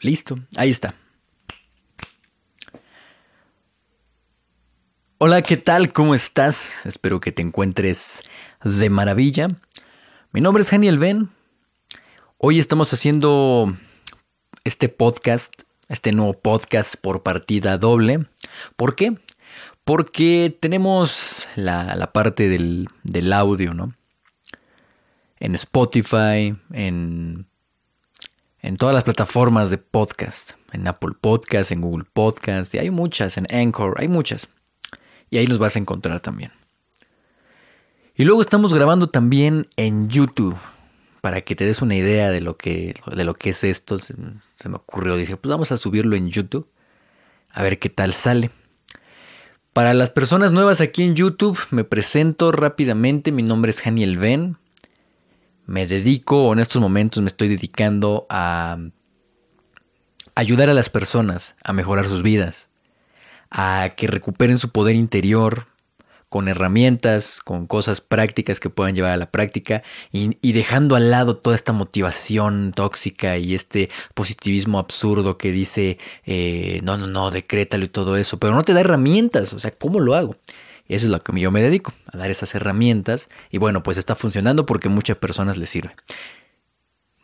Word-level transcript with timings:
Listo, 0.00 0.38
ahí 0.56 0.70
está. 0.70 0.94
Hola, 5.18 5.42
¿qué 5.42 5.56
tal? 5.56 5.92
¿Cómo 5.92 6.14
estás? 6.14 6.86
Espero 6.86 7.18
que 7.18 7.32
te 7.32 7.42
encuentres 7.42 8.22
de 8.62 8.90
maravilla. 8.90 9.48
Mi 10.30 10.40
nombre 10.40 10.62
es 10.62 10.70
Daniel 10.70 10.98
Ben. 10.98 11.30
Hoy 12.36 12.60
estamos 12.60 12.92
haciendo 12.92 13.76
este 14.62 14.88
podcast, 14.88 15.62
este 15.88 16.12
nuevo 16.12 16.34
podcast 16.34 16.94
por 16.94 17.24
partida 17.24 17.76
doble. 17.76 18.26
¿Por 18.76 18.94
qué? 18.94 19.18
Porque 19.82 20.56
tenemos 20.60 21.48
la, 21.56 22.12
parte 22.12 22.48
del, 22.48 22.86
del 23.02 23.32
audio, 23.32 23.74
¿no? 23.74 23.94
En 25.40 25.56
Spotify, 25.56 26.56
en 26.72 27.48
en 28.60 28.76
todas 28.76 28.94
las 28.94 29.04
plataformas 29.04 29.70
de 29.70 29.78
podcast, 29.78 30.52
en 30.72 30.86
Apple 30.88 31.14
Podcast, 31.20 31.70
en 31.70 31.80
Google 31.80 32.06
Podcast, 32.12 32.74
y 32.74 32.78
hay 32.78 32.90
muchas, 32.90 33.36
en 33.36 33.46
Anchor, 33.54 33.94
hay 33.98 34.08
muchas. 34.08 34.48
Y 35.30 35.38
ahí 35.38 35.46
los 35.46 35.58
vas 35.58 35.76
a 35.76 35.78
encontrar 35.78 36.20
también. 36.20 36.52
Y 38.14 38.24
luego 38.24 38.40
estamos 38.40 38.74
grabando 38.74 39.08
también 39.08 39.68
en 39.76 40.08
YouTube, 40.08 40.56
para 41.20 41.42
que 41.42 41.54
te 41.54 41.64
des 41.64 41.82
una 41.82 41.94
idea 41.94 42.30
de 42.30 42.40
lo 42.40 42.56
que, 42.56 42.94
de 43.14 43.24
lo 43.24 43.34
que 43.34 43.50
es 43.50 43.62
esto. 43.62 43.98
Se, 43.98 44.14
me 44.16 44.76
ocurrió, 44.76 45.16
dije, 45.16 45.36
pues 45.36 45.50
vamos 45.50 45.70
a 45.70 45.76
subirlo 45.76 46.16
en 46.16 46.28
YouTube, 46.28 46.66
a 47.50 47.62
ver 47.62 47.78
qué 47.78 47.90
tal 47.90 48.12
sale. 48.12 48.50
Para 49.72 49.94
las 49.94 50.10
personas 50.10 50.50
nuevas 50.50 50.80
aquí 50.80 51.04
en 51.04 51.14
YouTube, 51.14 51.58
me 51.70 51.84
presento 51.84 52.50
rápidamente. 52.50 53.30
Mi 53.30 53.44
nombre 53.44 53.70
es 53.70 53.80
Janiel 53.80 54.18
Ben 54.18 54.56
me 55.68 55.86
dedico, 55.86 56.46
o 56.46 56.52
en 56.54 56.60
estos 56.60 56.80
momentos 56.80 57.22
me 57.22 57.28
estoy 57.28 57.48
dedicando 57.48 58.26
a 58.30 58.78
ayudar 60.34 60.70
a 60.70 60.74
las 60.74 60.88
personas 60.88 61.56
a 61.62 61.74
mejorar 61.74 62.06
sus 62.06 62.22
vidas, 62.22 62.70
a 63.50 63.90
que 63.94 64.06
recuperen 64.06 64.56
su 64.56 64.70
poder 64.70 64.96
interior 64.96 65.66
con 66.30 66.48
herramientas, 66.48 67.40
con 67.40 67.66
cosas 67.66 68.00
prácticas 68.00 68.60
que 68.60 68.70
puedan 68.70 68.94
llevar 68.94 69.12
a 69.12 69.18
la 69.18 69.30
práctica 69.30 69.82
y, 70.10 70.52
dejando 70.52 70.96
al 70.96 71.10
lado 71.10 71.36
toda 71.36 71.54
esta 71.54 71.74
motivación 71.74 72.72
tóxica 72.74 73.36
y 73.36 73.54
este 73.54 73.90
positivismo 74.14 74.78
absurdo 74.78 75.36
que 75.36 75.52
dice, 75.52 75.98
eh, 76.24 76.80
no, 76.82 76.96
no, 76.96 77.06
no, 77.06 77.30
decrétalo 77.30 77.84
y 77.84 77.88
todo 77.88 78.16
eso, 78.16 78.38
pero 78.38 78.54
no 78.54 78.62
te 78.62 78.72
da 78.72 78.80
herramientas, 78.80 79.52
o 79.52 79.58
sea, 79.58 79.70
¿cómo 79.70 80.00
lo 80.00 80.14
hago? 80.14 80.34
Eso 80.96 81.06
es 81.06 81.12
lo 81.12 81.22
que 81.22 81.38
yo 81.38 81.50
me 81.50 81.62
dedico, 81.62 81.92
a 82.10 82.16
dar 82.16 82.30
esas 82.30 82.54
herramientas. 82.54 83.28
Y 83.50 83.58
bueno, 83.58 83.82
pues 83.82 83.98
está 83.98 84.14
funcionando 84.14 84.66
porque 84.66 84.88
muchas 84.88 85.16
personas 85.16 85.56
les 85.56 85.68
sirve. 85.68 85.92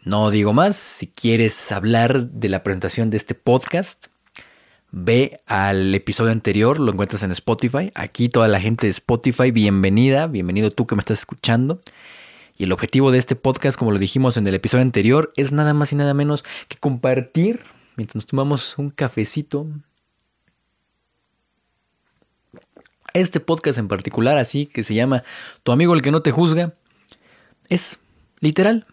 No 0.05 0.31
digo 0.31 0.53
más, 0.53 0.77
si 0.77 1.07
quieres 1.07 1.73
hablar 1.73 2.29
de 2.29 2.51
la 2.51 2.63
presentación 2.63 3.09
de 3.09 3.17
este 3.17 3.35
podcast, 3.35 4.09
ve 4.91 5.41
al 5.47 5.95
episodio 5.95 6.31
anterior, 6.31 6.79
lo 6.79 6.93
encuentras 6.93 7.23
en 7.23 7.31
Spotify. 7.31 7.91
Aquí 7.95 8.29
toda 8.29 8.47
la 8.47 8.61
gente 8.61 8.87
de 8.87 8.91
Spotify, 8.91 9.51
bienvenida, 9.51 10.27
bienvenido 10.27 10.71
tú 10.71 10.87
que 10.87 10.95
me 10.95 11.01
estás 11.01 11.21
escuchando. 11.21 11.81
Y 12.59 12.65
el 12.65 12.73
objetivo 12.73 13.11
de 13.11 13.19
este 13.19 13.35
podcast, 13.35 13.79
como 13.79 13.93
lo 13.93 13.99
dijimos 13.99 14.37
en 14.37 14.47
el 14.47 14.55
episodio 14.55 14.83
anterior, 14.83 15.33
es 15.37 15.53
nada 15.53 15.75
más 15.75 15.93
y 15.93 15.97
nada 15.97 16.15
menos 16.15 16.45
que 16.69 16.77
compartir, 16.77 17.61
mientras 17.97 18.15
nos 18.15 18.27
tomamos 18.27 18.79
un 18.79 18.91
cafecito, 18.91 19.67
este 23.15 23.41
podcast 23.41 23.79
en 23.79 23.89
particular, 23.89 24.37
así 24.37 24.67
que 24.67 24.85
se 24.85 24.95
llama 24.95 25.23
Tu 25.63 25.73
amigo 25.73 25.95
el 25.95 26.03
que 26.03 26.11
no 26.11 26.21
te 26.21 26.33
juzga, 26.33 26.75
es 27.69 27.99
literal. 28.41 28.87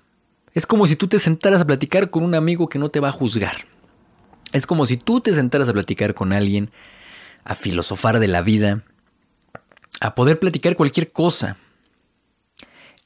Es 0.53 0.65
como 0.65 0.87
si 0.87 0.95
tú 0.95 1.07
te 1.07 1.19
sentaras 1.19 1.61
a 1.61 1.67
platicar 1.67 2.09
con 2.09 2.23
un 2.23 2.35
amigo 2.35 2.69
que 2.69 2.79
no 2.79 2.89
te 2.89 2.99
va 2.99 3.09
a 3.09 3.13
juzgar. 3.13 3.65
Es 4.53 4.65
como 4.65 4.85
si 4.85 4.97
tú 4.97 5.21
te 5.21 5.33
sentaras 5.33 5.67
a 5.69 5.73
platicar 5.73 6.13
con 6.13 6.33
alguien, 6.33 6.71
a 7.43 7.55
filosofar 7.55 8.19
de 8.19 8.27
la 8.27 8.41
vida, 8.41 8.83
a 9.99 10.13
poder 10.13 10.39
platicar 10.39 10.75
cualquier 10.75 11.11
cosa. 11.11 11.57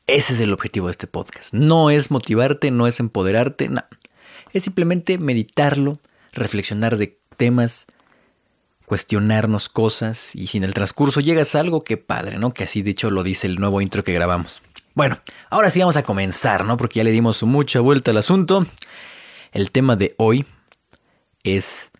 Ese 0.08 0.34
es 0.34 0.40
el 0.40 0.54
objetivo 0.54 0.88
de 0.88 0.92
este 0.92 1.08
podcast. 1.08 1.54
No 1.54 1.90
es 1.90 2.12
motivarte, 2.12 2.72
no 2.72 2.88
es 2.88 3.00
empoderarte, 3.00 3.70
no. 3.70 3.84
Es 4.54 4.64
simplemente 4.64 5.18
meditarlo, 5.18 6.00
reflexionar 6.34 6.98
de 6.98 7.18
temas 7.38 7.88
cuestionarnos 8.86 9.70
cosas 9.70 10.36
y 10.36 10.48
si 10.48 10.58
en 10.58 10.64
el 10.64 10.74
transcurso 10.74 11.20
llegas 11.20 11.56
a 11.56 11.60
algo, 11.60 11.84
qué 11.84 11.98
padre, 11.98 12.38
¿no? 12.38 12.52
Que 12.52 12.64
así 12.64 12.82
de 12.82 12.92
hecho 12.92 13.12
lo 13.12 13.24
dice 13.24 13.48
el 13.48 13.56
nuevo 13.56 13.82
intro 13.82 14.04
que 14.04 14.14
grabamos. 14.14 14.62
Bueno, 14.94 15.20
ahora 15.50 15.70
sí 15.70 15.80
vamos 15.80 15.98
a 15.98 16.04
comenzar, 16.04 16.66
¿no? 16.66 16.78
Porque 16.78 16.98
ya 16.98 17.04
le 17.04 17.12
dimos 17.12 17.44
mucha 17.44 17.80
vuelta 17.80 18.12
al 18.12 18.18
asunto. 18.18 18.66
El 19.52 19.72
tema 19.72 19.96
de 19.96 20.16
hoy 20.18 20.46
es 21.44 21.92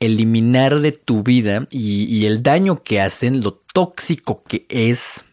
eliminar 0.00 0.80
de 0.80 0.92
tu 0.92 1.22
vida 1.22 1.66
y 1.70 2.26
el 2.26 2.42
daño 2.42 2.82
que 2.82 3.00
hacen, 3.00 3.42
lo 3.42 3.52
tóxico 3.54 4.42
que 4.44 4.66
es 4.68 5.24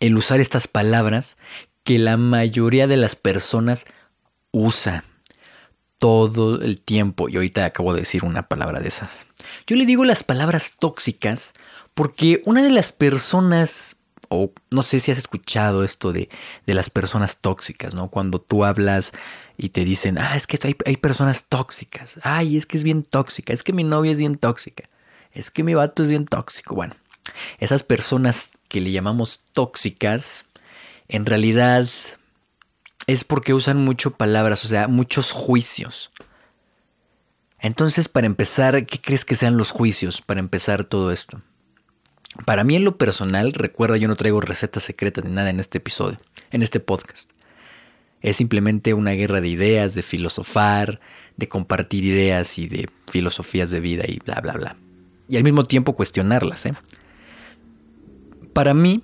el 0.00 0.16
usar 0.16 0.40
estas 0.40 0.68
palabras 0.68 1.36
que 1.84 1.98
la 1.98 2.16
mayoría 2.16 2.86
de 2.86 2.96
las 2.96 3.16
personas 3.16 3.86
usa 4.50 5.04
todo 5.98 6.60
el 6.60 6.80
tiempo. 6.80 7.28
Y 7.28 7.36
ahorita 7.36 7.64
acabo 7.64 7.94
de 7.94 8.00
decir 8.00 8.24
una 8.24 8.48
palabra 8.48 8.80
de 8.80 8.88
esas. 8.88 9.27
Yo 9.68 9.76
le 9.76 9.84
digo 9.84 10.06
las 10.06 10.24
palabras 10.24 10.76
tóxicas 10.78 11.52
porque 11.92 12.40
una 12.46 12.62
de 12.62 12.70
las 12.70 12.90
personas, 12.90 13.96
o 14.30 14.50
no 14.70 14.82
sé 14.82 14.98
si 14.98 15.10
has 15.10 15.18
escuchado 15.18 15.84
esto 15.84 16.10
de, 16.10 16.30
de 16.66 16.72
las 16.72 16.88
personas 16.88 17.36
tóxicas, 17.42 17.94
¿no? 17.94 18.08
Cuando 18.08 18.40
tú 18.40 18.64
hablas 18.64 19.12
y 19.58 19.68
te 19.68 19.84
dicen, 19.84 20.16
ah, 20.16 20.36
es 20.38 20.46
que 20.46 20.58
hay, 20.66 20.74
hay 20.86 20.96
personas 20.96 21.48
tóxicas. 21.50 22.18
Ay, 22.22 22.56
es 22.56 22.64
que 22.64 22.78
es 22.78 22.82
bien 22.82 23.02
tóxica. 23.02 23.52
Es 23.52 23.62
que 23.62 23.74
mi 23.74 23.84
novia 23.84 24.10
es 24.10 24.18
bien 24.18 24.38
tóxica. 24.38 24.88
Es 25.32 25.50
que 25.50 25.62
mi 25.62 25.74
vato 25.74 26.02
es 26.02 26.08
bien 26.08 26.24
tóxico. 26.24 26.74
Bueno, 26.74 26.94
esas 27.58 27.82
personas 27.82 28.52
que 28.68 28.80
le 28.80 28.90
llamamos 28.90 29.40
tóxicas, 29.52 30.46
en 31.08 31.26
realidad 31.26 31.86
es 33.06 33.22
porque 33.22 33.52
usan 33.52 33.84
mucho 33.84 34.12
palabras, 34.12 34.64
o 34.64 34.68
sea, 34.68 34.88
muchos 34.88 35.32
juicios. 35.32 36.10
Entonces, 37.60 38.08
para 38.08 38.26
empezar, 38.26 38.86
¿qué 38.86 39.00
crees 39.00 39.24
que 39.24 39.34
sean 39.34 39.56
los 39.56 39.70
juicios 39.70 40.22
para 40.22 40.40
empezar 40.40 40.84
todo 40.84 41.10
esto? 41.10 41.42
Para 42.44 42.62
mí 42.62 42.76
en 42.76 42.84
lo 42.84 42.98
personal, 42.98 43.52
recuerda, 43.52 43.96
yo 43.96 44.06
no 44.06 44.16
traigo 44.16 44.40
recetas 44.40 44.84
secretas 44.84 45.24
ni 45.24 45.32
nada 45.32 45.50
en 45.50 45.58
este 45.58 45.78
episodio, 45.78 46.18
en 46.52 46.62
este 46.62 46.78
podcast. 46.78 47.32
Es 48.20 48.36
simplemente 48.36 48.94
una 48.94 49.12
guerra 49.12 49.40
de 49.40 49.48
ideas, 49.48 49.94
de 49.94 50.02
filosofar, 50.02 51.00
de 51.36 51.48
compartir 51.48 52.04
ideas 52.04 52.58
y 52.58 52.68
de 52.68 52.88
filosofías 53.10 53.70
de 53.70 53.80
vida 53.80 54.04
y 54.06 54.18
bla, 54.24 54.40
bla, 54.40 54.52
bla. 54.54 54.76
Y 55.28 55.36
al 55.36 55.44
mismo 55.44 55.64
tiempo 55.64 55.94
cuestionarlas. 55.94 56.66
¿eh? 56.66 56.74
Para 58.52 58.74
mí, 58.74 59.02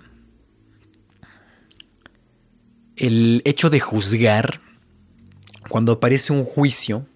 el 2.96 3.42
hecho 3.44 3.70
de 3.70 3.80
juzgar, 3.80 4.60
cuando 5.68 5.92
aparece 5.92 6.32
un 6.32 6.44
juicio, 6.44 7.06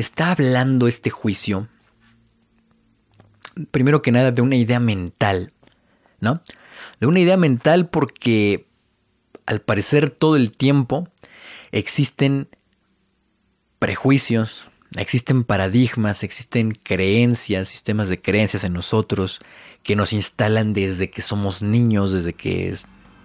está 0.00 0.30
hablando 0.30 0.86
este 0.86 1.10
juicio, 1.10 1.68
primero 3.70 4.00
que 4.02 4.12
nada, 4.12 4.30
de 4.30 4.42
una 4.42 4.56
idea 4.56 4.80
mental, 4.80 5.52
¿no? 6.20 6.40
De 7.00 7.06
una 7.06 7.20
idea 7.20 7.36
mental 7.36 7.88
porque 7.88 8.68
al 9.46 9.60
parecer 9.60 10.10
todo 10.10 10.36
el 10.36 10.52
tiempo 10.52 11.08
existen 11.72 12.48
prejuicios, 13.78 14.68
existen 14.96 15.42
paradigmas, 15.44 16.22
existen 16.22 16.72
creencias, 16.72 17.68
sistemas 17.68 18.08
de 18.08 18.20
creencias 18.20 18.64
en 18.64 18.74
nosotros 18.74 19.40
que 19.82 19.96
nos 19.96 20.12
instalan 20.12 20.74
desde 20.74 21.10
que 21.10 21.22
somos 21.22 21.62
niños, 21.62 22.12
desde 22.12 22.34
que 22.34 22.76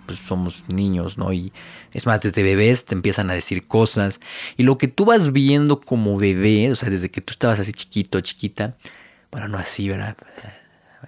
pues, 0.06 0.20
somos 0.20 0.64
niños, 0.74 1.18
¿no? 1.18 1.34
Y 1.34 1.52
es 1.92 2.06
más, 2.06 2.22
desde 2.22 2.44
bebés 2.44 2.86
te 2.86 2.96
empiezan 2.96 3.30
a 3.30 3.34
decir 3.34 3.68
cosas. 3.68 4.20
Y 4.58 4.64
lo 4.64 4.78
que 4.78 4.88
tú 4.88 5.06
vas 5.06 5.32
viendo 5.32 5.82
como 5.82 6.18
bebé, 6.18 6.72
o 6.72 6.76
sea, 6.76 6.90
desde 6.90 7.12
que 7.12 7.22
tú 7.22 7.32
estabas 7.32 7.60
así 7.60 7.74
chiquito, 7.74 8.20
chiquita, 8.22 8.76
bueno, 9.32 9.48
no 9.48 9.58
así, 9.58 9.90
¿verdad? 9.90 10.16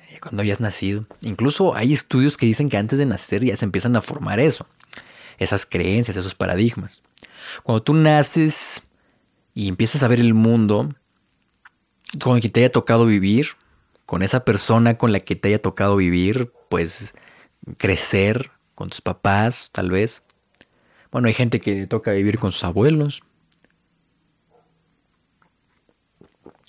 Eh, 0.10 0.20
cuando 0.20 0.42
habías 0.42 0.60
nacido. 0.60 1.06
Incluso 1.22 1.76
hay 1.76 1.94
estudios 1.94 2.38
que 2.38 2.46
dicen 2.46 2.70
que 2.70 2.78
antes 2.78 3.00
de 3.00 3.06
nacer 3.06 3.44
ya 3.44 3.56
se 3.56 3.66
empiezan 3.66 3.96
a 3.96 4.02
formar 4.02 4.40
eso. 4.40 4.68
Esas 5.38 5.66
creencias, 5.66 6.18
esos 6.18 6.36
paradigmas. 6.36 7.02
Cuando 7.64 7.84
tú 7.84 7.94
naces 7.94 8.82
y 9.54 9.68
empiezas 9.68 10.04
a 10.04 10.08
ver 10.08 10.20
el 10.20 10.34
mundo 10.34 10.90
con 12.22 12.40
que 12.40 12.50
te 12.50 12.62
haya 12.62 12.72
tocado 12.72 13.06
vivir, 13.06 13.48
con 14.06 14.22
esa 14.22 14.46
persona 14.46 14.98
con 14.98 15.12
la 15.12 15.20
que 15.20 15.36
te 15.36 15.50
haya 15.50 15.62
tocado 15.62 15.96
vivir, 15.96 16.52
pues 16.70 17.14
crecer, 17.78 18.52
con 18.76 18.90
tus 18.90 19.02
papás, 19.02 19.72
tal 19.72 19.90
vez. 19.90 20.22
Bueno, 21.12 21.28
hay 21.28 21.34
gente 21.34 21.60
que 21.60 21.74
le 21.74 21.88
toca 21.88 22.12
vivir 22.12 22.38
con 22.38 22.52
sus 22.52 22.64
abuelos. 22.66 23.24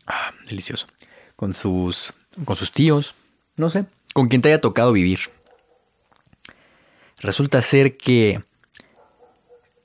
Ah, 0.07 0.33
delicioso. 0.47 0.87
Con 1.35 1.53
sus, 1.53 2.15
con 2.45 2.57
sus 2.57 2.71
tíos, 2.71 3.15
no 3.57 3.69
sé, 3.69 3.85
con 4.15 4.29
quien 4.29 4.41
te 4.41 4.49
haya 4.49 4.61
tocado 4.61 4.93
vivir. 4.93 5.19
Resulta 7.19 7.61
ser 7.61 7.97
que 7.97 8.43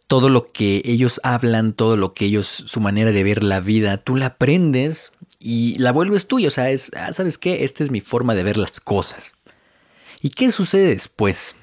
todo 0.07 0.29
lo 0.29 0.45
que 0.47 0.81
ellos 0.85 1.21
hablan, 1.23 1.73
todo 1.73 1.95
lo 1.95 2.13
que 2.13 2.25
ellos, 2.25 2.65
su 2.67 2.81
manera 2.81 3.11
de 3.11 3.23
ver 3.23 3.43
la 3.43 3.61
vida, 3.61 3.97
tú 3.97 4.15
la 4.15 4.27
aprendes 4.27 5.13
y 5.39 5.77
la 5.79 5.91
vuelves 5.91 6.27
tuya. 6.27 6.49
O 6.49 6.51
sea, 6.51 6.69
es, 6.69 6.91
ah, 6.95 7.13
¿sabes 7.13 7.37
qué? 7.37 7.63
Esta 7.63 7.83
es 7.83 7.91
mi 7.91 8.01
forma 8.01 8.35
de 8.35 8.43
ver 8.43 8.57
las 8.57 8.79
cosas. 8.79 9.33
¿Y 10.21 10.29
qué 10.29 10.51
sucede 10.51 10.87
después? 10.87 11.55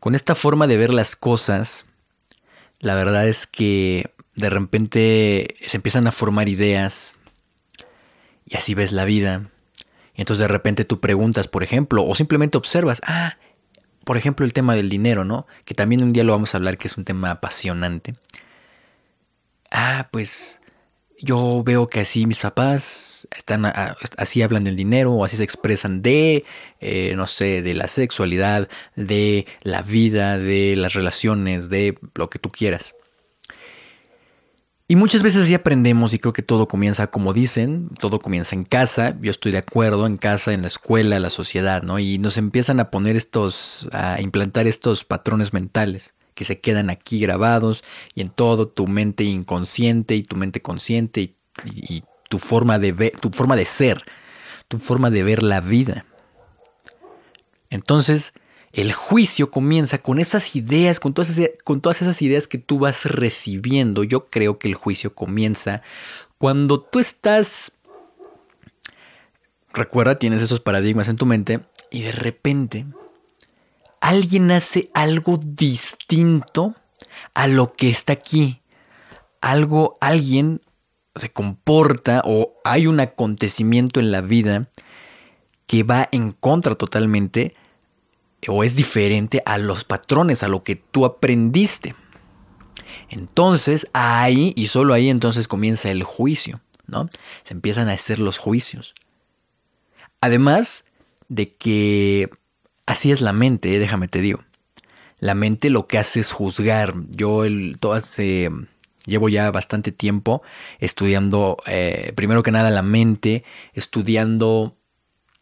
Con 0.00 0.14
esta 0.14 0.34
forma 0.34 0.66
de 0.66 0.76
ver 0.76 0.94
las 0.94 1.16
cosas, 1.16 1.86
la 2.80 2.94
verdad 2.94 3.28
es 3.28 3.46
que 3.46 4.12
de 4.34 4.50
repente 4.50 5.56
se 5.66 5.76
empiezan 5.76 6.06
a 6.06 6.12
formar 6.12 6.48
ideas 6.48 7.14
y 8.46 8.56
así 8.56 8.74
ves 8.74 8.92
la 8.92 9.04
vida. 9.04 9.50
Y 10.14 10.22
entonces 10.22 10.44
de 10.44 10.48
repente 10.48 10.84
tú 10.84 11.00
preguntas, 11.00 11.48
por 11.48 11.62
ejemplo, 11.62 12.04
o 12.04 12.14
simplemente 12.14 12.56
observas, 12.56 13.00
ah, 13.06 13.36
por 14.04 14.16
ejemplo, 14.16 14.46
el 14.46 14.52
tema 14.52 14.74
del 14.74 14.88
dinero, 14.88 15.24
¿no? 15.24 15.46
Que 15.64 15.74
también 15.74 16.02
un 16.02 16.12
día 16.12 16.24
lo 16.24 16.32
vamos 16.32 16.54
a 16.54 16.58
hablar, 16.58 16.78
que 16.78 16.88
es 16.88 16.96
un 16.96 17.04
tema 17.04 17.30
apasionante. 17.30 18.14
Ah, 19.70 20.08
pues 20.10 20.60
yo 21.20 21.62
veo 21.64 21.86
que 21.86 22.00
así 22.00 22.26
mis 22.26 22.40
papás 22.40 23.26
están 23.36 23.64
así 24.16 24.42
hablan 24.42 24.64
del 24.64 24.76
dinero 24.76 25.12
o 25.12 25.24
así 25.24 25.36
se 25.36 25.44
expresan 25.44 26.02
de, 26.02 26.44
eh, 26.80 27.14
no 27.16 27.26
sé, 27.26 27.62
de 27.62 27.74
la 27.74 27.88
sexualidad, 27.88 28.68
de 28.96 29.46
la 29.62 29.82
vida, 29.82 30.38
de 30.38 30.76
las 30.76 30.94
relaciones, 30.94 31.68
de 31.68 31.98
lo 32.14 32.30
que 32.30 32.38
tú 32.38 32.50
quieras. 32.50 32.94
Y 34.90 34.96
muchas 34.96 35.22
veces 35.22 35.46
sí 35.46 35.52
aprendemos 35.52 36.14
y 36.14 36.18
creo 36.18 36.32
que 36.32 36.42
todo 36.42 36.66
comienza 36.66 37.08
como 37.08 37.34
dicen, 37.34 37.90
todo 38.00 38.20
comienza 38.20 38.56
en 38.56 38.62
casa, 38.62 39.18
yo 39.20 39.30
estoy 39.30 39.52
de 39.52 39.58
acuerdo, 39.58 40.06
en 40.06 40.16
casa, 40.16 40.54
en 40.54 40.62
la 40.62 40.68
escuela, 40.68 41.16
en 41.16 41.22
la 41.22 41.30
sociedad, 41.30 41.82
¿no? 41.82 41.98
Y 41.98 42.16
nos 42.18 42.38
empiezan 42.38 42.80
a 42.80 42.90
poner 42.90 43.14
estos, 43.14 43.86
a 43.92 44.18
implantar 44.22 44.66
estos 44.66 45.04
patrones 45.04 45.52
mentales 45.52 46.14
que 46.38 46.44
se 46.44 46.60
quedan 46.60 46.88
aquí 46.88 47.18
grabados 47.18 47.82
y 48.14 48.20
en 48.20 48.28
todo 48.28 48.68
tu 48.68 48.86
mente 48.86 49.24
inconsciente 49.24 50.14
y 50.14 50.22
tu 50.22 50.36
mente 50.36 50.62
consciente 50.62 51.34
y, 51.64 52.04
tu 52.28 52.38
forma 52.38 52.78
de 52.78 52.92
ver, 52.92 53.12
tu 53.18 53.30
forma 53.30 53.56
de 53.56 53.64
ser, 53.64 54.04
tu 54.68 54.78
forma 54.78 55.10
de 55.10 55.24
ver 55.24 55.42
la 55.42 55.60
vida. 55.60 56.04
Entonces, 57.70 58.34
el 58.72 58.92
juicio 58.92 59.50
comienza 59.50 59.98
con 59.98 60.20
esas 60.20 60.54
ideas, 60.54 61.00
con 61.00 61.12
todas, 61.12 61.40
con 61.64 61.80
todas 61.80 62.02
esas 62.02 62.22
ideas 62.22 62.46
que 62.46 62.58
tú 62.58 62.78
vas 62.78 63.06
recibiendo. 63.06 64.04
Yo 64.04 64.26
creo 64.26 64.60
que 64.60 64.68
el 64.68 64.74
juicio 64.74 65.12
comienza 65.12 65.82
cuando 66.36 66.80
tú 66.80 67.00
estás... 67.00 67.72
Recuerda, 69.72 70.20
tienes 70.20 70.40
esos 70.40 70.60
paradigmas 70.60 71.08
en 71.08 71.16
tu 71.16 71.26
mente 71.26 71.60
y 71.90 72.02
de 72.02 72.12
repente 72.12 72.86
alguien 74.00 74.50
hace 74.50 74.90
algo 74.94 75.38
distinto 75.42 76.74
a 77.34 77.46
lo 77.46 77.72
que 77.72 77.88
está 77.88 78.12
aquí. 78.12 78.62
Algo, 79.40 79.96
alguien 80.00 80.60
se 81.14 81.30
comporta 81.30 82.22
o 82.24 82.54
hay 82.64 82.86
un 82.86 83.00
acontecimiento 83.00 84.00
en 84.00 84.10
la 84.10 84.20
vida 84.20 84.68
que 85.66 85.82
va 85.82 86.08
en 86.12 86.32
contra 86.32 86.74
totalmente 86.74 87.54
o 88.46 88.62
es 88.62 88.76
diferente 88.76 89.42
a 89.44 89.58
los 89.58 89.84
patrones, 89.84 90.42
a 90.42 90.48
lo 90.48 90.62
que 90.62 90.76
tú 90.76 91.04
aprendiste. 91.04 91.94
Entonces 93.10 93.88
ahí 93.92 94.52
y 94.56 94.68
solo 94.68 94.94
ahí 94.94 95.08
entonces 95.08 95.48
comienza 95.48 95.90
el 95.90 96.02
juicio, 96.02 96.60
¿no? 96.86 97.08
Se 97.42 97.54
empiezan 97.54 97.88
a 97.88 97.92
hacer 97.92 98.18
los 98.18 98.38
juicios. 98.38 98.94
Además 100.20 100.84
de 101.28 101.54
que 101.54 102.30
así 102.88 103.12
es 103.12 103.20
la 103.20 103.32
mente, 103.32 103.74
¿eh? 103.74 103.78
déjame 103.78 104.08
te 104.08 104.20
digo. 104.20 104.40
La 105.20 105.34
mente 105.34 105.70
lo 105.70 105.86
que 105.86 105.98
hace 105.98 106.20
es 106.20 106.32
juzgar. 106.32 106.94
Yo 107.10 107.44
el, 107.44 107.76
todo 107.78 107.92
hace, 107.92 108.50
llevo 109.04 109.28
ya 109.28 109.50
bastante 109.50 109.92
tiempo 109.92 110.42
estudiando, 110.78 111.58
eh, 111.66 112.12
primero 112.14 112.42
que 112.42 112.50
nada, 112.50 112.70
la 112.70 112.82
mente, 112.82 113.44
estudiando 113.74 114.76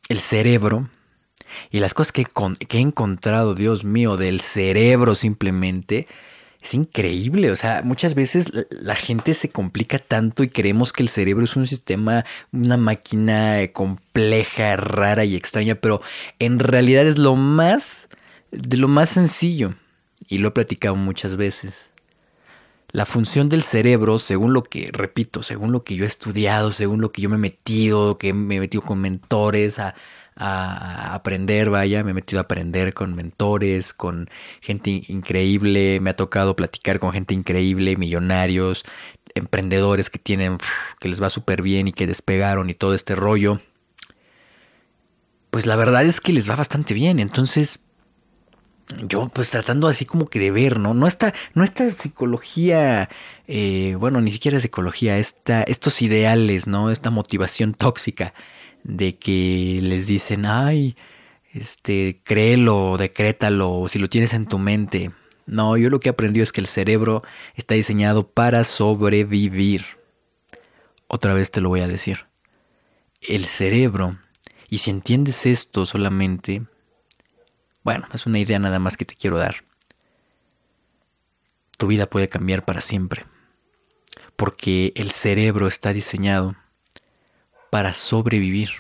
el 0.09 0.19
cerebro, 0.19 0.89
y 1.71 1.81
las 1.81 1.95
cosas 1.95 2.13
que, 2.13 2.27
he 2.69 2.81
encontrado, 2.81 3.55
Dios 3.55 3.85
mío, 3.85 4.17
del 4.17 4.41
cerebro 4.41 5.15
simplemente, 5.15 6.07
es 6.67 6.75
increíble. 6.75 7.51
O 7.51 7.57
sea, 7.57 7.83
muchas 7.85 8.15
veces 8.15 8.53
la 8.71 8.97
gente 8.97 9.35
se 9.35 9.49
complica 9.51 9.99
tanto 9.99 10.43
y 10.43 10.49
creemos 10.49 10.93
que 10.93 11.03
el 11.03 11.09
cerebro 11.09 11.45
es 11.45 11.57
un 11.57 11.67
sistema, 11.67 12.25
una 12.53 12.77
máquina 12.77 13.61
compleja, 13.73 14.77
rara 14.77 15.25
y 15.25 15.37
extraña, 15.37 15.77
pero 15.77 16.03
en 16.39 16.59
realidad 16.59 17.07
es 17.07 17.19
lo 17.19 17.37
más, 17.37 18.09
de 18.51 18.77
lo 18.77 18.89
más 18.89 19.11
sencillo. 19.11 19.75
Y 20.29 20.39
lo 20.39 20.49
he 20.49 20.51
platicado 20.51 20.97
muchas 20.97 21.37
veces. 21.37 21.93
La 22.91 23.07
función 23.07 23.49
del 23.49 23.63
cerebro, 23.63 24.19
según 24.19 24.53
lo 24.53 24.65
que, 24.65 24.91
repito, 24.93 25.45
según 25.45 25.71
lo 25.71 25.85
que 25.85 25.95
yo 25.95 26.05
he 26.05 26.09
estudiado, 26.09 26.73
según 26.73 27.01
lo 27.01 27.13
que 27.13 27.23
yo 27.23 27.29
me 27.29 27.37
he 27.37 27.39
metido, 27.39 28.19
que 28.19 28.33
me 28.33 28.57
he 28.57 28.61
metido 28.61 28.83
con 28.83 29.01
mentores, 29.01 29.79
a, 29.79 29.95
a 30.37 31.15
aprender, 31.15 31.71
vaya, 31.71 32.05
me 32.05 32.11
he 32.11 32.15
metido 32.15 32.41
a 32.41 32.43
aprender 32.43 32.93
con 32.93 33.15
mentores, 33.15 33.95
con 33.95 34.29
gente 34.61 35.03
increíble, 35.09 35.99
me 36.01 36.11
ha 36.11 36.17
tocado 36.17 36.55
platicar 36.55 36.99
con 36.99 37.13
gente 37.13 37.33
increíble, 37.33 37.97
millonarios, 37.97 38.85
emprendedores 39.35 40.11
que 40.11 40.19
tienen, 40.19 40.59
que 41.01 41.09
les 41.09 41.23
va 41.23 41.31
súper 41.31 41.63
bien 41.63 41.89
y 41.89 41.93
que 41.93 42.07
despegaron 42.07 42.69
y 42.69 42.75
todo 42.75 42.95
este 42.95 43.15
rollo. 43.15 43.61
Pues 45.51 45.65
la 45.65 45.77
verdad 45.77 46.05
es 46.05 46.21
que 46.21 46.35
les 46.35 46.51
va 46.51 46.57
bastante 46.57 46.93
bien, 46.93 47.19
entonces 47.19 47.81
yo 49.09 49.29
pues 49.33 49.51
tratando 49.51 49.89
así 49.89 50.05
como 50.05 50.29
que 50.29 50.39
de 50.39 50.51
ver, 50.51 50.79
¿no? 50.79 50.93
No 50.93 51.07
esta, 51.07 51.33
no 51.55 51.65
esta 51.65 51.91
psicología, 51.91 53.09
eh, 53.49 53.97
bueno, 53.99 54.21
ni 54.21 54.31
siquiera 54.31 54.61
psicología, 54.61 55.17
esta, 55.17 55.63
estos 55.63 56.03
ideales, 56.03 56.67
¿no? 56.67 56.91
Esta 56.91 57.11
motivación 57.11 57.73
tóxica 57.73 58.35
de 58.87 59.19
que 59.19 59.81
les 59.83 60.07
dicen, 60.07 60.47
ay, 60.47 60.97
este, 61.53 62.21
créelo, 62.23 62.97
decrétalo, 62.97 63.89
si 63.89 63.99
lo 63.99 64.09
tienes 64.09 64.33
en 64.33 64.47
tu 64.47 64.59
mente. 64.59 65.11
No, 65.45 65.77
yo 65.77 65.91
lo 65.91 65.99
que 65.99 66.09
he 66.09 66.13
aprendido 66.13 66.45
es 66.45 66.53
que 66.53 66.61
el 66.61 66.69
cerebro 66.69 67.23
está 67.57 67.75
diseñado 67.75 68.29
para 68.29 68.63
sobrevivir. 68.63 69.85
Otra 71.09 71.35
vez 71.35 71.51
te 71.51 71.61
lo 71.61 71.69
voy 71.69 71.81
a 71.81 71.89
decir. 71.89 72.27
El 73.21 73.47
cerebro, 73.47 74.19
y 74.69 74.79
si 74.79 74.91
entiendes 74.91 75.47
esto 75.47 75.85
solamente, 75.85 76.63
bueno, 77.83 78.07
es 78.13 78.27
una 78.27 78.39
idea 78.39 78.59
nada 78.59 78.79
más 78.79 78.97
que 78.97 79.05
te 79.05 79.17
quiero 79.17 79.39
dar. 79.39 79.65
Tu 81.77 81.89
vida 81.89 82.09
puede 82.09 82.29
cambiar 82.29 82.65
para 82.65 82.81
siempre. 82.81 83.27
Porque 84.37 84.93
el 84.95 85.11
cerebro 85.11 85.67
está 85.67 85.93
diseñado 85.93 86.57
para 87.77 87.93
sobrevivir. 87.93 88.71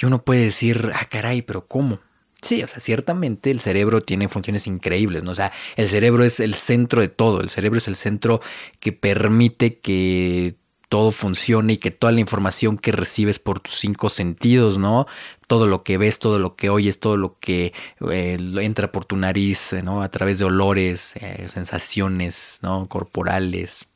Y 0.00 0.06
uno 0.06 0.24
puede 0.24 0.44
decir, 0.44 0.92
ah, 0.94 1.04
caray, 1.04 1.42
pero 1.42 1.66
¿cómo? 1.66 1.98
Sí, 2.40 2.62
o 2.62 2.66
sea, 2.66 2.80
ciertamente 2.80 3.50
el 3.50 3.60
cerebro 3.60 4.00
tiene 4.00 4.30
funciones 4.30 4.66
increíbles, 4.66 5.24
¿no? 5.24 5.32
O 5.32 5.34
sea, 5.34 5.52
el 5.76 5.88
cerebro 5.88 6.24
es 6.24 6.40
el 6.40 6.54
centro 6.54 7.02
de 7.02 7.08
todo, 7.08 7.42
el 7.42 7.50
cerebro 7.50 7.76
es 7.76 7.86
el 7.86 7.96
centro 7.96 8.40
que 8.78 8.92
permite 8.92 9.78
que 9.78 10.56
todo 10.88 11.12
funcione 11.12 11.74
y 11.74 11.76
que 11.76 11.90
toda 11.90 12.12
la 12.12 12.20
información 12.20 12.78
que 12.78 12.92
recibes 12.92 13.38
por 13.38 13.60
tus 13.60 13.74
cinco 13.74 14.08
sentidos, 14.08 14.78
¿no? 14.78 15.06
Todo 15.48 15.66
lo 15.66 15.82
que 15.82 15.98
ves, 15.98 16.18
todo 16.18 16.38
lo 16.38 16.56
que 16.56 16.70
oyes, 16.70 16.98
todo 16.98 17.18
lo 17.18 17.38
que 17.40 17.74
eh, 18.10 18.38
entra 18.62 18.90
por 18.90 19.04
tu 19.04 19.16
nariz, 19.16 19.74
¿no? 19.84 20.00
A 20.00 20.08
través 20.10 20.38
de 20.38 20.46
olores, 20.46 21.14
eh, 21.16 21.46
sensaciones, 21.50 22.60
¿no? 22.62 22.88
Corporales, 22.88 23.89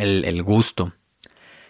el, 0.00 0.42
gusto, 0.42 0.92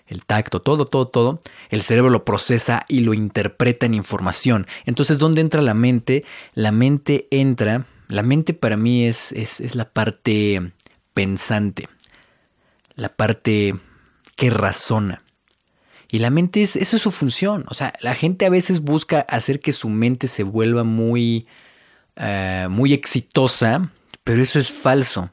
el 0.07 0.25
tacto, 0.25 0.61
todo, 0.63 0.85
todo, 0.85 1.09
todo, 1.09 1.41
el 1.69 1.83
cerebro 1.83 2.11
lo 2.11 2.25
procesa 2.25 2.85
y 2.89 3.01
lo 3.01 3.15
interpreta 3.15 3.87
en 3.87 3.95
información. 3.95 4.67
Entonces, 4.87 5.19
¿dónde 5.19 5.41
entra 5.41 5.63
la 5.63 5.75
mente? 5.75 6.25
La 6.55 6.73
mente 6.73 7.27
entra, 7.31 7.87
la 8.09 8.23
mente 8.23 8.55
para 8.55 8.77
mí 8.77 9.05
es, 9.05 9.33
es, 9.33 9.75
la 9.75 9.91
parte 9.91 10.73
pensante, 11.15 11.89
la 12.95 13.09
parte 13.09 13.75
que 14.37 14.51
razona. 14.51 15.23
Y 16.13 16.19
la 16.19 16.31
mente 16.31 16.63
es, 16.63 16.75
esa 16.75 16.97
es 16.97 17.03
su 17.03 17.13
función. 17.13 17.65
O 17.69 17.75
sea, 17.75 17.93
la 18.01 18.15
gente 18.15 18.45
a 18.45 18.51
veces 18.51 18.81
busca 18.81 19.21
hacer 19.21 19.61
que 19.61 19.73
su 19.73 19.89
mente 19.89 20.27
se 20.27 20.43
vuelva 20.43 20.83
muy, 20.83 21.47
eh, 22.17 22.67
muy 22.69 22.93
exitosa, 22.93 23.93
pero 24.25 24.43
eso 24.43 24.59
es 24.59 24.73
falso 24.73 25.31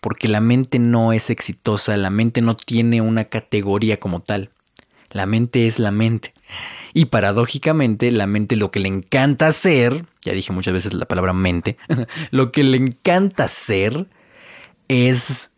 porque 0.00 0.28
la 0.28 0.40
mente 0.40 0.78
no 0.78 1.12
es 1.12 1.30
exitosa, 1.30 1.96
la 1.96 2.10
mente 2.10 2.40
no 2.42 2.56
tiene 2.56 3.00
una 3.00 3.24
categoría 3.24 3.98
como 3.98 4.20
tal. 4.20 4.50
La 5.10 5.26
mente 5.26 5.66
es 5.66 5.78
la 5.78 5.90
mente. 5.90 6.34
Y 6.92 7.06
paradójicamente, 7.06 8.10
la 8.10 8.26
mente 8.26 8.56
lo 8.56 8.70
que 8.70 8.80
le 8.80 8.88
encanta 8.88 9.46
hacer, 9.46 10.04
ya 10.22 10.32
dije 10.32 10.52
muchas 10.52 10.74
veces 10.74 10.92
la 10.92 11.06
palabra 11.06 11.32
mente, 11.32 11.76
lo 12.30 12.52
que 12.52 12.64
le 12.64 12.76
encanta 12.76 13.44
hacer 13.44 14.08
es 14.88 15.50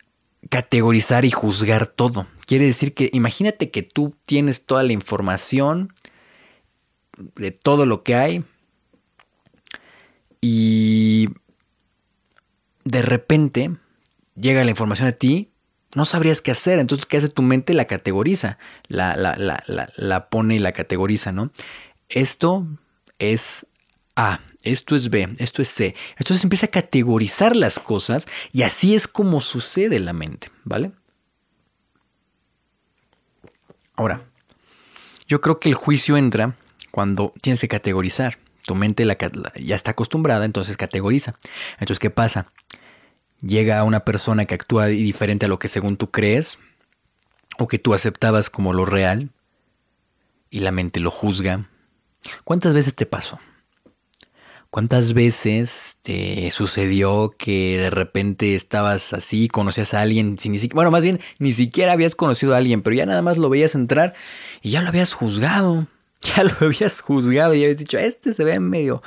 categorizar 0.50 1.24
y 1.24 1.30
juzgar 1.30 1.86
todo. 1.86 2.26
Quiere 2.46 2.66
decir 2.66 2.92
que 2.94 3.08
imagínate 3.12 3.70
que 3.70 3.82
tú 3.82 4.14
tienes 4.26 4.66
toda 4.66 4.82
la 4.82 4.92
información 4.92 5.92
de 7.36 7.50
todo 7.50 7.86
lo 7.86 8.02
que 8.02 8.14
hay 8.14 8.44
y 10.40 11.28
de 12.84 13.02
repente 13.02 13.70
llega 14.34 14.64
la 14.64 14.70
información 14.70 15.08
a 15.08 15.12
ti, 15.12 15.52
no 15.94 16.04
sabrías 16.04 16.40
qué 16.40 16.50
hacer. 16.50 16.78
Entonces, 16.78 17.06
¿qué 17.06 17.16
hace 17.18 17.28
tu 17.28 17.42
mente? 17.42 17.74
La 17.74 17.86
categoriza, 17.86 18.58
la, 18.88 19.16
la, 19.16 19.36
la, 19.36 19.92
la, 19.96 20.28
pone 20.28 20.56
y 20.56 20.58
la 20.58 20.72
categoriza, 20.72 21.32
¿no? 21.32 21.50
Esto 22.08 22.66
es 23.18 23.66
A, 24.16 24.40
esto 24.62 24.96
es 24.96 25.10
B, 25.10 25.34
esto 25.38 25.62
es 25.62 25.68
C. 25.68 25.94
Entonces 26.18 26.44
empieza 26.44 26.66
a 26.66 26.70
categorizar 26.70 27.56
las 27.56 27.78
cosas 27.78 28.26
y 28.52 28.62
así 28.62 28.94
es 28.94 29.08
como 29.08 29.40
sucede 29.40 29.98
la 30.00 30.12
mente, 30.12 30.50
¿vale? 30.64 30.92
Ahora, 33.94 34.24
yo 35.26 35.40
creo 35.40 35.60
que 35.60 35.68
el 35.68 35.74
juicio 35.74 36.16
entra 36.16 36.56
cuando 36.90 37.32
tienes 37.40 37.60
que 37.60 37.68
categorizar. 37.68 38.38
Tu 38.66 38.74
mente 38.74 39.04
ya 39.60 39.74
está 39.74 39.90
acostumbrada, 39.90 40.44
entonces 40.44 40.76
categoriza. 40.76 41.34
Entonces, 41.74 41.98
¿qué 41.98 42.10
pasa? 42.10 42.46
Llega 43.42 43.82
una 43.84 44.00
persona 44.00 44.44
que 44.44 44.54
actúa 44.54 44.86
diferente 44.86 45.46
a 45.46 45.48
lo 45.48 45.58
que 45.58 45.68
según 45.68 45.96
tú 45.96 46.10
crees 46.10 46.58
o 47.58 47.66
que 47.66 47.78
tú 47.78 47.92
aceptabas 47.92 48.50
como 48.50 48.72
lo 48.72 48.84
real 48.84 49.30
y 50.50 50.60
la 50.60 50.70
mente 50.70 51.00
lo 51.00 51.10
juzga. 51.10 51.68
¿Cuántas 52.44 52.72
veces 52.72 52.94
te 52.94 53.06
pasó? 53.06 53.40
¿Cuántas 54.70 55.12
veces 55.12 55.98
te 56.00 56.50
sucedió 56.50 57.34
que 57.36 57.76
de 57.76 57.90
repente 57.90 58.54
estabas 58.54 59.12
así, 59.12 59.48
conocías 59.48 59.92
a 59.92 60.00
alguien, 60.00 60.38
sin 60.38 60.52
ni 60.52 60.58
siquiera, 60.58 60.76
bueno, 60.76 60.90
más 60.90 61.02
bien 61.02 61.20
ni 61.38 61.52
siquiera 61.52 61.92
habías 61.92 62.14
conocido 62.14 62.54
a 62.54 62.56
alguien, 62.56 62.80
pero 62.80 62.96
ya 62.96 63.04
nada 63.04 63.20
más 63.20 63.36
lo 63.36 63.50
veías 63.50 63.74
entrar 63.74 64.14
y 64.62 64.70
ya 64.70 64.80
lo 64.80 64.88
habías 64.88 65.12
juzgado, 65.12 65.88
ya 66.22 66.44
lo 66.44 66.54
habías 66.60 67.02
juzgado 67.02 67.52
y 67.52 67.64
habías 67.64 67.80
dicho, 67.80 67.98
este 67.98 68.32
se 68.32 68.44
ve 68.44 68.60
medio, 68.60 69.02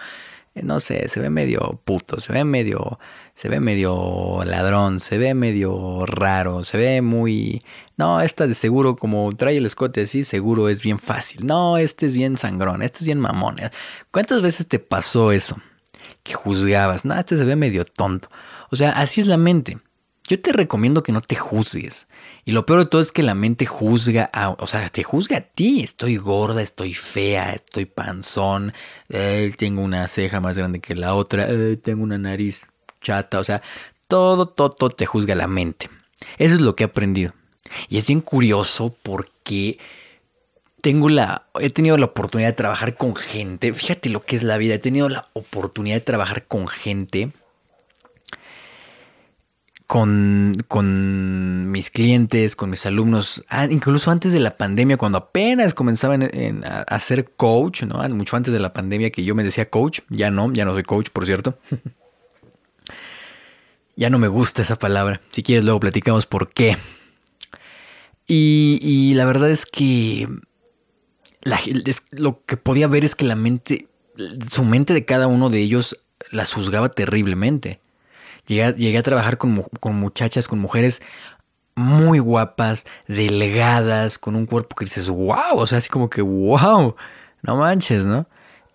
no 0.63 0.79
sé, 0.79 1.09
se 1.09 1.19
ve 1.19 1.29
medio 1.29 1.81
puto, 1.83 2.19
se 2.19 2.31
ve 2.31 2.45
medio, 2.45 2.99
se 3.33 3.49
ve 3.49 3.59
medio 3.59 4.41
ladrón, 4.45 4.99
se 4.99 5.17
ve 5.17 5.33
medio 5.33 6.05
raro, 6.05 6.63
se 6.63 6.77
ve 6.77 7.01
muy... 7.01 7.61
No, 7.97 8.21
esta 8.21 8.47
de 8.47 8.55
seguro 8.55 8.95
como 8.95 9.31
trae 9.33 9.57
el 9.57 9.65
escote 9.65 10.01
así, 10.01 10.23
seguro 10.23 10.69
es 10.69 10.81
bien 10.81 10.99
fácil. 10.99 11.45
No, 11.45 11.77
este 11.77 12.05
es 12.05 12.13
bien 12.13 12.37
sangrón, 12.37 12.81
este 12.81 12.99
es 12.99 13.05
bien 13.05 13.19
mamón. 13.19 13.57
¿Cuántas 14.11 14.41
veces 14.41 14.67
te 14.67 14.79
pasó 14.79 15.31
eso? 15.31 15.57
Que 16.23 16.33
juzgabas, 16.33 17.05
no, 17.05 17.17
este 17.17 17.37
se 17.37 17.43
ve 17.43 17.55
medio 17.55 17.85
tonto. 17.85 18.29
O 18.71 18.75
sea, 18.75 18.91
así 18.91 19.21
es 19.21 19.27
la 19.27 19.37
mente. 19.37 19.77
Yo 20.27 20.41
te 20.41 20.53
recomiendo 20.53 21.03
que 21.03 21.11
no 21.11 21.21
te 21.21 21.35
juzgues. 21.35 22.07
Y 22.45 22.51
lo 22.51 22.65
peor 22.65 22.79
de 22.79 22.85
todo 22.87 23.01
es 23.01 23.11
que 23.11 23.21
la 23.21 23.35
mente 23.35 23.65
juzga 23.65 24.29
a, 24.33 24.49
o 24.49 24.67
sea, 24.67 24.89
te 24.89 25.03
juzga 25.03 25.37
a 25.37 25.41
ti. 25.41 25.81
Estoy 25.83 26.17
gorda, 26.17 26.61
estoy 26.63 26.93
fea, 26.93 27.53
estoy 27.53 27.85
panzón, 27.85 28.73
eh, 29.09 29.53
tengo 29.55 29.81
una 29.83 30.07
ceja 30.07 30.41
más 30.41 30.57
grande 30.57 30.79
que 30.79 30.95
la 30.95 31.13
otra, 31.13 31.47
eh, 31.47 31.77
tengo 31.77 32.03
una 32.03 32.17
nariz 32.17 32.61
chata, 33.01 33.39
o 33.39 33.43
sea, 33.43 33.61
todo, 34.07 34.47
todo, 34.47 34.89
te 34.89 35.05
juzga 35.05 35.35
la 35.35 35.47
mente. 35.47 35.89
Eso 36.37 36.55
es 36.55 36.61
lo 36.61 36.75
que 36.75 36.83
he 36.83 36.87
aprendido. 36.87 37.33
Y 37.89 37.97
es 37.97 38.07
bien 38.07 38.21
curioso 38.21 38.95
porque 39.03 39.77
tengo 40.81 41.09
la, 41.09 41.47
he 41.59 41.69
tenido 41.69 41.97
la 41.97 42.05
oportunidad 42.05 42.49
de 42.49 42.53
trabajar 42.53 42.97
con 42.97 43.15
gente. 43.15 43.73
Fíjate 43.73 44.09
lo 44.09 44.21
que 44.21 44.35
es 44.35 44.43
la 44.43 44.57
vida. 44.57 44.75
He 44.75 44.79
tenido 44.79 45.09
la 45.09 45.25
oportunidad 45.33 45.95
de 45.95 46.01
trabajar 46.01 46.45
con 46.45 46.67
gente. 46.67 47.31
Con, 49.87 50.53
con 50.67 51.69
mis 51.69 51.91
clientes, 51.91 52.55
con 52.55 52.71
mis 52.71 52.87
alumnos, 52.87 53.43
ah, 53.49 53.67
incluso 53.69 54.09
antes 54.09 54.33
de 54.33 54.39
la 54.39 54.57
pandemia, 54.57 54.97
cuando 54.97 55.19
apenas 55.19 55.75
comenzaban 55.75 56.27
a, 56.63 56.99
ser 56.99 57.29
coach, 57.35 57.83
¿no? 57.83 58.01
mucho 58.15 58.35
antes 58.35 58.51
de 58.51 58.59
la 58.59 58.73
pandemia 58.73 59.11
que 59.11 59.23
yo 59.23 59.35
me 59.35 59.43
decía 59.43 59.69
coach, 59.69 59.99
ya 60.09 60.31
no, 60.31 60.51
ya 60.51 60.65
no 60.65 60.73
soy 60.73 60.81
coach, 60.81 61.09
por 61.11 61.25
cierto. 61.27 61.59
Ya 63.97 64.09
no 64.09 64.19
me 64.19 64.27
gusta 64.27 64.61
esa 64.61 64.75
palabra. 64.75 65.21
Si 65.31 65.41
quieres, 65.41 65.63
luego 65.63 65.79
platicamos 65.79 66.25
por 66.25 66.51
qué. 66.51 66.77
Y, 68.27 69.13
la 69.15 69.25
verdad 69.25 69.49
es 69.49 69.65
que 69.65 70.27
lo 72.11 72.43
que 72.45 72.57
podía 72.57 72.87
ver 72.87 73.05
es 73.05 73.15
que 73.15 73.25
la 73.25 73.35
mente, 73.35 73.87
su 74.49 74.63
mente 74.63 74.93
de 74.93 75.05
cada 75.05 75.27
uno 75.27 75.49
de 75.49 75.59
ellos 75.59 75.99
las 76.31 76.53
juzgaba 76.53 76.89
terriblemente. 76.89 77.79
Llegué, 78.45 78.97
a 78.97 79.03
trabajar 79.03 79.37
con, 79.37 79.63
con, 79.79 79.95
muchachas, 79.95 80.47
con 80.47 80.59
mujeres 80.59 81.01
muy 81.75 82.19
guapas, 82.19 82.85
delgadas, 83.07 84.17
con 84.17 84.35
un 84.35 84.45
cuerpo 84.45 84.75
que 84.75 84.85
dices, 84.85 85.09
wow, 85.09 85.55
o 85.57 85.67
sea, 85.67 85.79
así 85.79 85.89
como 85.89 86.09
que, 86.09 86.21
wow, 86.21 86.95
no 87.41 87.57
manches, 87.57 88.05
¿no? 88.05 88.27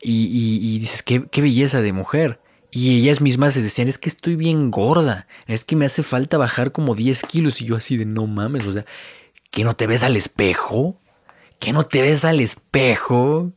Y, 0.02 0.78
dices, 0.78 1.02
qué, 1.02 1.26
qué 1.30 1.42
belleza 1.42 1.80
de 1.80 1.92
mujer. 1.92 2.40
Y 2.70 2.96
ellas 2.98 3.20
mismas 3.20 3.54
se 3.54 3.62
decían, 3.62 3.88
es 3.88 3.98
que 3.98 4.08
estoy 4.08 4.36
bien 4.36 4.70
gorda, 4.70 5.26
es 5.46 5.64
que 5.64 5.76
me 5.76 5.86
hace 5.86 6.02
falta 6.02 6.38
bajar 6.38 6.72
como 6.72 6.94
10 6.94 7.22
kilos. 7.24 7.60
Y 7.60 7.66
yo 7.66 7.76
así 7.76 7.96
de, 7.96 8.06
no 8.06 8.26
mames, 8.26 8.64
o 8.66 8.72
sea, 8.72 8.84
que 9.50 9.64
no 9.64 9.74
te 9.74 9.86
ves 9.86 10.04
al 10.04 10.16
espejo, 10.16 11.00
que 11.58 11.72
no 11.72 11.82
te 11.82 12.02
ves 12.02 12.24
al 12.24 12.40
espejo. 12.40 13.52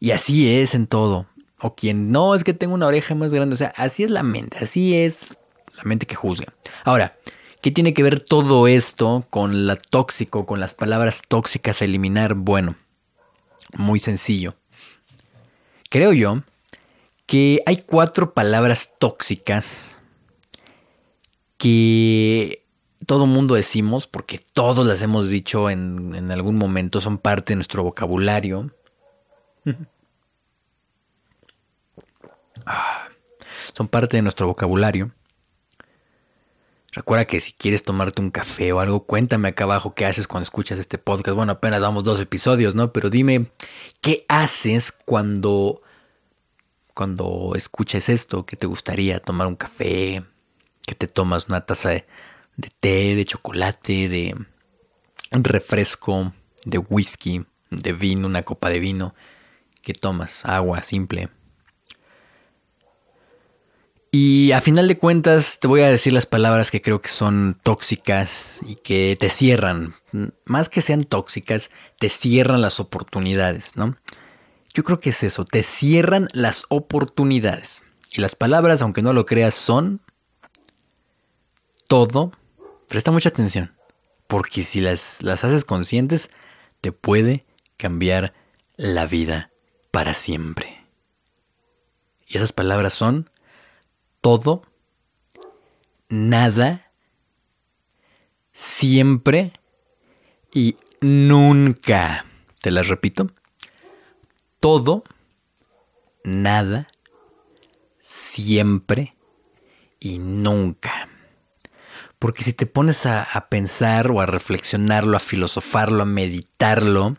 Y 0.00 0.10
así 0.10 0.52
es 0.52 0.74
en 0.74 0.88
todo. 0.88 1.26
O 1.62 1.74
quien 1.76 2.10
no, 2.10 2.34
es 2.34 2.42
que 2.42 2.54
tengo 2.54 2.74
una 2.74 2.88
oreja 2.88 3.14
más 3.14 3.32
grande. 3.32 3.54
O 3.54 3.56
sea, 3.56 3.72
así 3.76 4.02
es 4.02 4.10
la 4.10 4.24
mente, 4.24 4.58
así 4.58 4.96
es 4.96 5.38
la 5.76 5.84
mente 5.84 6.06
que 6.06 6.16
juzga. 6.16 6.52
Ahora, 6.84 7.16
¿qué 7.60 7.70
tiene 7.70 7.94
que 7.94 8.02
ver 8.02 8.20
todo 8.20 8.66
esto 8.66 9.24
con 9.30 9.66
la 9.66 9.76
tóxico, 9.76 10.44
con 10.44 10.58
las 10.58 10.74
palabras 10.74 11.22
tóxicas 11.26 11.80
a 11.80 11.84
eliminar? 11.84 12.34
Bueno, 12.34 12.74
muy 13.76 14.00
sencillo. 14.00 14.56
Creo 15.88 16.12
yo 16.12 16.42
que 17.26 17.62
hay 17.64 17.76
cuatro 17.76 18.34
palabras 18.34 18.94
tóxicas 18.98 19.98
que 21.58 22.66
todo 23.06 23.26
mundo 23.26 23.54
decimos, 23.54 24.08
porque 24.08 24.40
todos 24.52 24.84
las 24.84 25.00
hemos 25.02 25.28
dicho 25.28 25.70
en, 25.70 26.30
algún 26.32 26.56
momento, 26.56 27.00
son 27.00 27.18
parte 27.18 27.52
de 27.52 27.56
nuestro 27.56 27.84
vocabulario. 27.84 28.74
Ah, 32.66 33.08
son 33.74 33.88
parte 33.88 34.16
de 34.16 34.22
nuestro 34.22 34.46
vocabulario. 34.46 35.12
Recuerda 36.92 37.24
que 37.24 37.40
si 37.40 37.52
quieres 37.52 37.84
tomarte 37.84 38.20
un 38.20 38.30
café 38.30 38.72
o 38.72 38.80
algo, 38.80 39.06
cuéntame 39.06 39.48
acá 39.48 39.64
abajo 39.64 39.94
qué 39.94 40.04
haces 40.04 40.26
cuando 40.26 40.44
escuchas 40.44 40.78
este 40.78 40.98
podcast. 40.98 41.34
Bueno, 41.34 41.52
apenas 41.52 41.80
damos 41.80 42.04
dos 42.04 42.20
episodios, 42.20 42.74
¿no? 42.74 42.92
Pero 42.92 43.08
dime, 43.08 43.46
¿qué 44.02 44.26
haces 44.28 44.92
cuando 44.92 45.80
cuando 46.94 47.52
escuches 47.56 48.08
esto, 48.08 48.44
que 48.44 48.56
te 48.56 48.66
gustaría 48.66 49.20
tomar 49.20 49.46
un 49.46 49.56
café, 49.56 50.24
que 50.82 50.94
te 50.94 51.06
tomas 51.06 51.46
una 51.48 51.64
taza 51.64 51.90
de, 51.90 52.04
té, 52.80 53.14
de 53.14 53.24
chocolate, 53.24 54.08
de 54.08 54.36
un 55.30 55.44
refresco, 55.44 56.32
de 56.64 56.78
whisky, 56.78 57.44
de 57.70 57.92
vino, 57.92 58.26
una 58.26 58.42
copa 58.42 58.68
de 58.68 58.80
vino, 58.80 59.14
que 59.82 59.94
tomas 59.94 60.44
agua 60.44 60.82
simple. 60.82 61.28
Y 64.14 64.52
a 64.52 64.60
final 64.60 64.88
de 64.88 64.98
cuentas 64.98 65.58
te 65.58 65.66
voy 65.66 65.80
a 65.80 65.88
decir 65.88 66.12
las 66.12 66.26
palabras 66.26 66.70
que 66.70 66.82
creo 66.82 67.00
que 67.00 67.08
son 67.08 67.58
tóxicas 67.62 68.60
y 68.66 68.74
que 68.74 69.16
te 69.18 69.30
cierran. 69.30 69.94
Más 70.44 70.68
que 70.68 70.82
sean 70.82 71.04
tóxicas, 71.04 71.70
te 71.98 72.10
cierran 72.10 72.60
las 72.60 72.78
oportunidades, 72.78 73.74
¿no? 73.74 73.96
Yo 74.74 74.84
creo 74.84 75.00
que 75.00 75.10
es 75.10 75.22
eso, 75.22 75.46
te 75.46 75.62
cierran 75.62 76.28
las 76.34 76.66
oportunidades. 76.68 77.80
Y 78.10 78.20
las 78.20 78.34
palabras, 78.34 78.82
aunque 78.82 79.00
no 79.00 79.14
lo 79.14 79.24
creas, 79.24 79.54
son 79.54 80.02
todo. 81.86 82.32
Presta 82.88 83.10
mucha 83.12 83.30
atención, 83.30 83.72
porque 84.26 84.62
si 84.62 84.82
las, 84.82 85.22
las 85.22 85.42
haces 85.42 85.64
conscientes, 85.64 86.28
te 86.82 86.92
puede 86.92 87.46
cambiar 87.78 88.34
la 88.76 89.06
vida 89.06 89.50
para 89.90 90.12
siempre. 90.12 90.84
Y 92.26 92.36
esas 92.36 92.52
palabras 92.52 92.92
son 92.92 93.30
todo, 94.22 94.62
nada, 96.08 96.90
siempre 98.52 99.52
y 100.54 100.76
nunca. 101.02 102.24
Te 102.62 102.70
las 102.70 102.88
repito 102.88 103.30
todo, 104.60 105.02
nada, 106.22 106.86
siempre 107.98 109.14
y 109.98 110.20
nunca. 110.20 111.08
Porque 112.20 112.44
si 112.44 112.52
te 112.52 112.66
pones 112.66 113.04
a, 113.06 113.48
pensar 113.50 114.12
o 114.12 114.20
a 114.20 114.26
reflexionarlo, 114.26 115.16
a 115.16 115.20
filosofarlo, 115.20 116.04
a 116.04 116.06
meditarlo, 116.06 117.16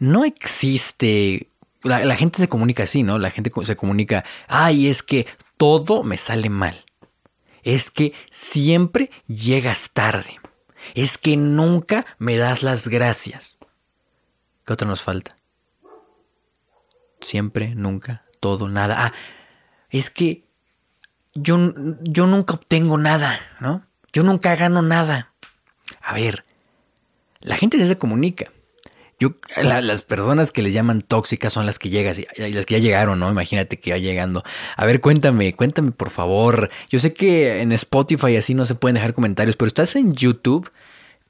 no 0.00 0.24
existe... 0.24 1.48
La, 1.84 2.04
la, 2.04 2.16
gente 2.16 2.38
se 2.38 2.48
comunica 2.48 2.84
así, 2.84 3.04
¿no? 3.04 3.18
La 3.18 3.30
gente 3.30 3.52
se 3.64 3.76
comunica, 3.76 4.24
ay, 4.48 4.88
es 4.88 5.02
que 5.04 5.26
todo 5.62 6.02
me 6.02 6.16
sale 6.16 6.50
mal. 6.50 6.84
Es 7.62 7.92
que 7.92 8.14
siempre 8.32 9.12
llegas 9.28 9.90
tarde. 9.92 10.40
Es 10.94 11.18
que 11.18 11.36
nunca 11.36 12.04
me 12.18 12.36
das 12.36 12.64
las 12.64 12.88
gracias. 12.88 13.58
¿Qué 14.66 14.72
otra 14.72 14.88
nos 14.88 15.02
falta? 15.02 15.36
siempre, 17.20 17.76
nunca, 17.76 18.24
todo, 18.40 18.68
nada. 18.68 19.06
Ah, 19.06 19.12
es 19.90 20.10
que 20.10 20.48
yo, 21.32 21.56
yo 22.00 22.26
nunca 22.26 22.54
obtengo 22.54 22.98
nada, 22.98 23.38
¿no? 23.60 23.86
Yo 24.12 24.24
nunca 24.24 24.56
gano 24.56 24.82
nada. 24.82 25.32
A 26.00 26.14
ver, 26.14 26.44
la 27.38 27.54
gente 27.54 27.86
se 27.86 27.98
comunica. 27.98 28.50
Las 29.62 30.02
personas 30.02 30.52
que 30.52 30.62
les 30.62 30.72
llaman 30.72 31.02
tóxicas 31.02 31.52
son 31.52 31.66
las 31.66 31.78
que 31.78 31.90
llegas 31.90 32.18
y, 32.18 32.26
las 32.36 32.66
que 32.66 32.74
ya 32.74 32.80
llegaron, 32.80 33.18
¿no? 33.18 33.30
Imagínate 33.30 33.78
que 33.78 33.92
va 33.92 33.98
llegando. 33.98 34.42
A 34.76 34.86
ver, 34.86 35.00
cuéntame, 35.00 35.54
cuéntame 35.54 35.92
por 35.92 36.10
favor. 36.10 36.70
Yo 36.90 36.98
sé 36.98 37.12
que 37.12 37.60
en 37.60 37.72
Spotify 37.72 38.36
así 38.36 38.54
no 38.54 38.64
se 38.64 38.74
pueden 38.74 38.94
dejar 38.94 39.14
comentarios, 39.14 39.56
pero 39.56 39.66
estás 39.66 39.96
en 39.96 40.14
YouTube, 40.14 40.70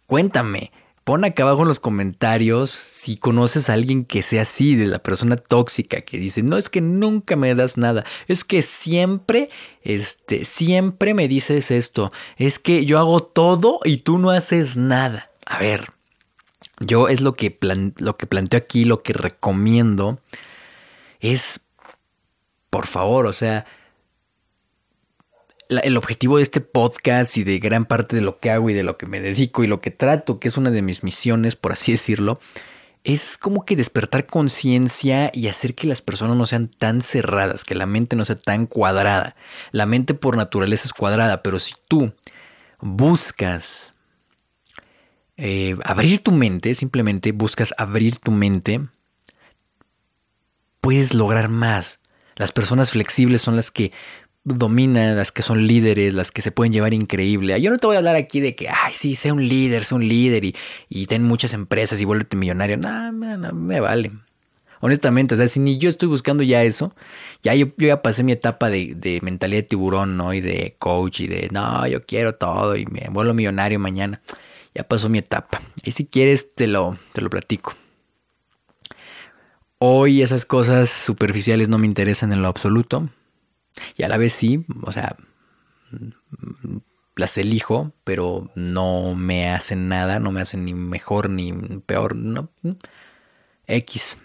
cuéntame. 0.06 0.70
Pon 1.04 1.24
acá 1.24 1.42
abajo 1.42 1.62
en 1.62 1.68
los 1.68 1.80
comentarios 1.80 2.70
si 2.70 3.16
conoces 3.16 3.68
a 3.68 3.72
alguien 3.72 4.04
que 4.04 4.22
sea 4.22 4.42
así, 4.42 4.76
de 4.76 4.86
la 4.86 5.00
persona 5.00 5.36
tóxica 5.36 6.02
que 6.02 6.16
dice, 6.16 6.44
no 6.44 6.56
es 6.56 6.68
que 6.68 6.80
nunca 6.80 7.34
me 7.34 7.52
das 7.56 7.76
nada, 7.76 8.04
es 8.28 8.44
que 8.44 8.62
siempre, 8.62 9.50
este, 9.82 10.44
siempre 10.44 11.12
me 11.12 11.26
dices 11.26 11.72
esto, 11.72 12.12
es 12.36 12.60
que 12.60 12.84
yo 12.84 13.00
hago 13.00 13.20
todo 13.20 13.80
y 13.84 13.96
tú 13.98 14.18
no 14.18 14.30
haces 14.30 14.76
nada. 14.76 15.32
A 15.44 15.58
ver, 15.58 15.92
yo 16.84 17.08
es 17.08 17.20
lo 17.20 17.32
que, 17.32 17.56
lo 17.96 18.16
que 18.16 18.26
planteo 18.26 18.58
aquí, 18.58 18.84
lo 18.84 19.02
que 19.02 19.12
recomiendo, 19.12 20.20
es, 21.20 21.60
por 22.70 22.86
favor, 22.86 23.26
o 23.26 23.32
sea, 23.32 23.66
el 25.68 25.96
objetivo 25.96 26.36
de 26.36 26.42
este 26.42 26.60
podcast 26.60 27.36
y 27.36 27.44
de 27.44 27.58
gran 27.58 27.86
parte 27.86 28.16
de 28.16 28.22
lo 28.22 28.38
que 28.38 28.50
hago 28.50 28.68
y 28.68 28.74
de 28.74 28.82
lo 28.82 28.98
que 28.98 29.06
me 29.06 29.20
dedico 29.20 29.64
y 29.64 29.66
lo 29.66 29.80
que 29.80 29.90
trato, 29.90 30.38
que 30.38 30.48
es 30.48 30.56
una 30.56 30.70
de 30.70 30.82
mis 30.82 31.02
misiones, 31.02 31.56
por 31.56 31.72
así 31.72 31.92
decirlo, 31.92 32.40
es 33.04 33.36
como 33.36 33.64
que 33.64 33.74
despertar 33.74 34.26
conciencia 34.26 35.30
y 35.34 35.48
hacer 35.48 35.74
que 35.74 35.86
las 35.86 36.02
personas 36.02 36.36
no 36.36 36.46
sean 36.46 36.68
tan 36.68 37.02
cerradas, 37.02 37.64
que 37.64 37.74
la 37.74 37.86
mente 37.86 38.16
no 38.16 38.24
sea 38.24 38.36
tan 38.36 38.66
cuadrada. 38.66 39.34
La 39.72 39.86
mente 39.86 40.14
por 40.14 40.36
naturaleza 40.36 40.86
es 40.86 40.92
cuadrada, 40.92 41.42
pero 41.42 41.58
si 41.58 41.74
tú 41.88 42.12
buscas 42.80 43.94
eh, 45.44 45.76
abrir 45.82 46.20
tu 46.20 46.30
mente, 46.30 46.72
simplemente 46.76 47.32
buscas 47.32 47.74
abrir 47.76 48.16
tu 48.18 48.30
mente, 48.30 48.80
puedes 50.80 51.14
lograr 51.14 51.48
más. 51.48 51.98
Las 52.36 52.52
personas 52.52 52.92
flexibles 52.92 53.42
son 53.42 53.56
las 53.56 53.72
que 53.72 53.90
dominan, 54.44 55.16
las 55.16 55.32
que 55.32 55.42
son 55.42 55.66
líderes, 55.66 56.14
las 56.14 56.30
que 56.30 56.42
se 56.42 56.52
pueden 56.52 56.72
llevar 56.72 56.94
increíble. 56.94 57.60
Yo 57.60 57.72
no 57.72 57.78
te 57.78 57.88
voy 57.88 57.96
a 57.96 57.98
hablar 57.98 58.14
aquí 58.14 58.38
de 58.38 58.54
que, 58.54 58.68
ay, 58.68 58.92
sí, 58.92 59.16
sé 59.16 59.32
un 59.32 59.48
líder, 59.48 59.84
sé 59.84 59.96
un 59.96 60.06
líder 60.06 60.44
y, 60.44 60.54
y 60.88 61.06
ten 61.06 61.24
muchas 61.24 61.54
empresas 61.54 62.00
y 62.00 62.04
vuélvete 62.04 62.36
millonario. 62.36 62.76
No, 62.76 63.10
no, 63.10 63.52
me 63.52 63.80
vale. 63.80 64.12
Honestamente, 64.78 65.34
o 65.34 65.38
sea, 65.38 65.48
si 65.48 65.58
ni 65.58 65.76
yo 65.76 65.88
estoy 65.88 66.08
buscando 66.08 66.44
ya 66.44 66.62
eso, 66.62 66.94
ya 67.42 67.52
yo, 67.56 67.66
ya 67.78 68.00
pasé 68.00 68.22
mi 68.22 68.30
etapa 68.30 68.70
de, 68.70 68.94
de, 68.94 69.18
mentalidad 69.22 69.62
de 69.62 69.68
tiburón, 69.68 70.16
¿no? 70.16 70.34
Y 70.34 70.40
de 70.40 70.76
coach 70.78 71.18
y 71.18 71.26
de, 71.26 71.48
no, 71.50 71.84
yo 71.88 72.06
quiero 72.06 72.36
todo 72.36 72.76
y 72.76 72.86
me 72.86 73.08
vuelvo 73.10 73.34
millonario 73.34 73.80
mañana. 73.80 74.22
Ya 74.74 74.84
pasó 74.84 75.08
mi 75.08 75.18
etapa. 75.18 75.60
Y 75.84 75.92
si 75.92 76.06
quieres, 76.06 76.54
te 76.54 76.66
lo, 76.66 76.96
te 77.12 77.20
lo 77.20 77.30
platico. 77.30 77.74
Hoy 79.78 80.22
esas 80.22 80.44
cosas 80.44 80.90
superficiales 80.90 81.68
no 81.68 81.78
me 81.78 81.86
interesan 81.86 82.32
en 82.32 82.42
lo 82.42 82.48
absoluto. 82.48 83.08
Y 83.96 84.04
a 84.04 84.08
la 84.08 84.16
vez 84.16 84.32
sí, 84.32 84.64
o 84.82 84.92
sea, 84.92 85.16
las 87.16 87.36
elijo, 87.36 87.92
pero 88.04 88.50
no 88.54 89.14
me 89.14 89.50
hacen 89.50 89.88
nada, 89.88 90.18
no 90.18 90.30
me 90.30 90.40
hacen 90.40 90.64
ni 90.64 90.74
mejor 90.74 91.30
ni 91.30 91.52
peor, 91.84 92.16
no. 92.16 92.48
X. 93.66 94.16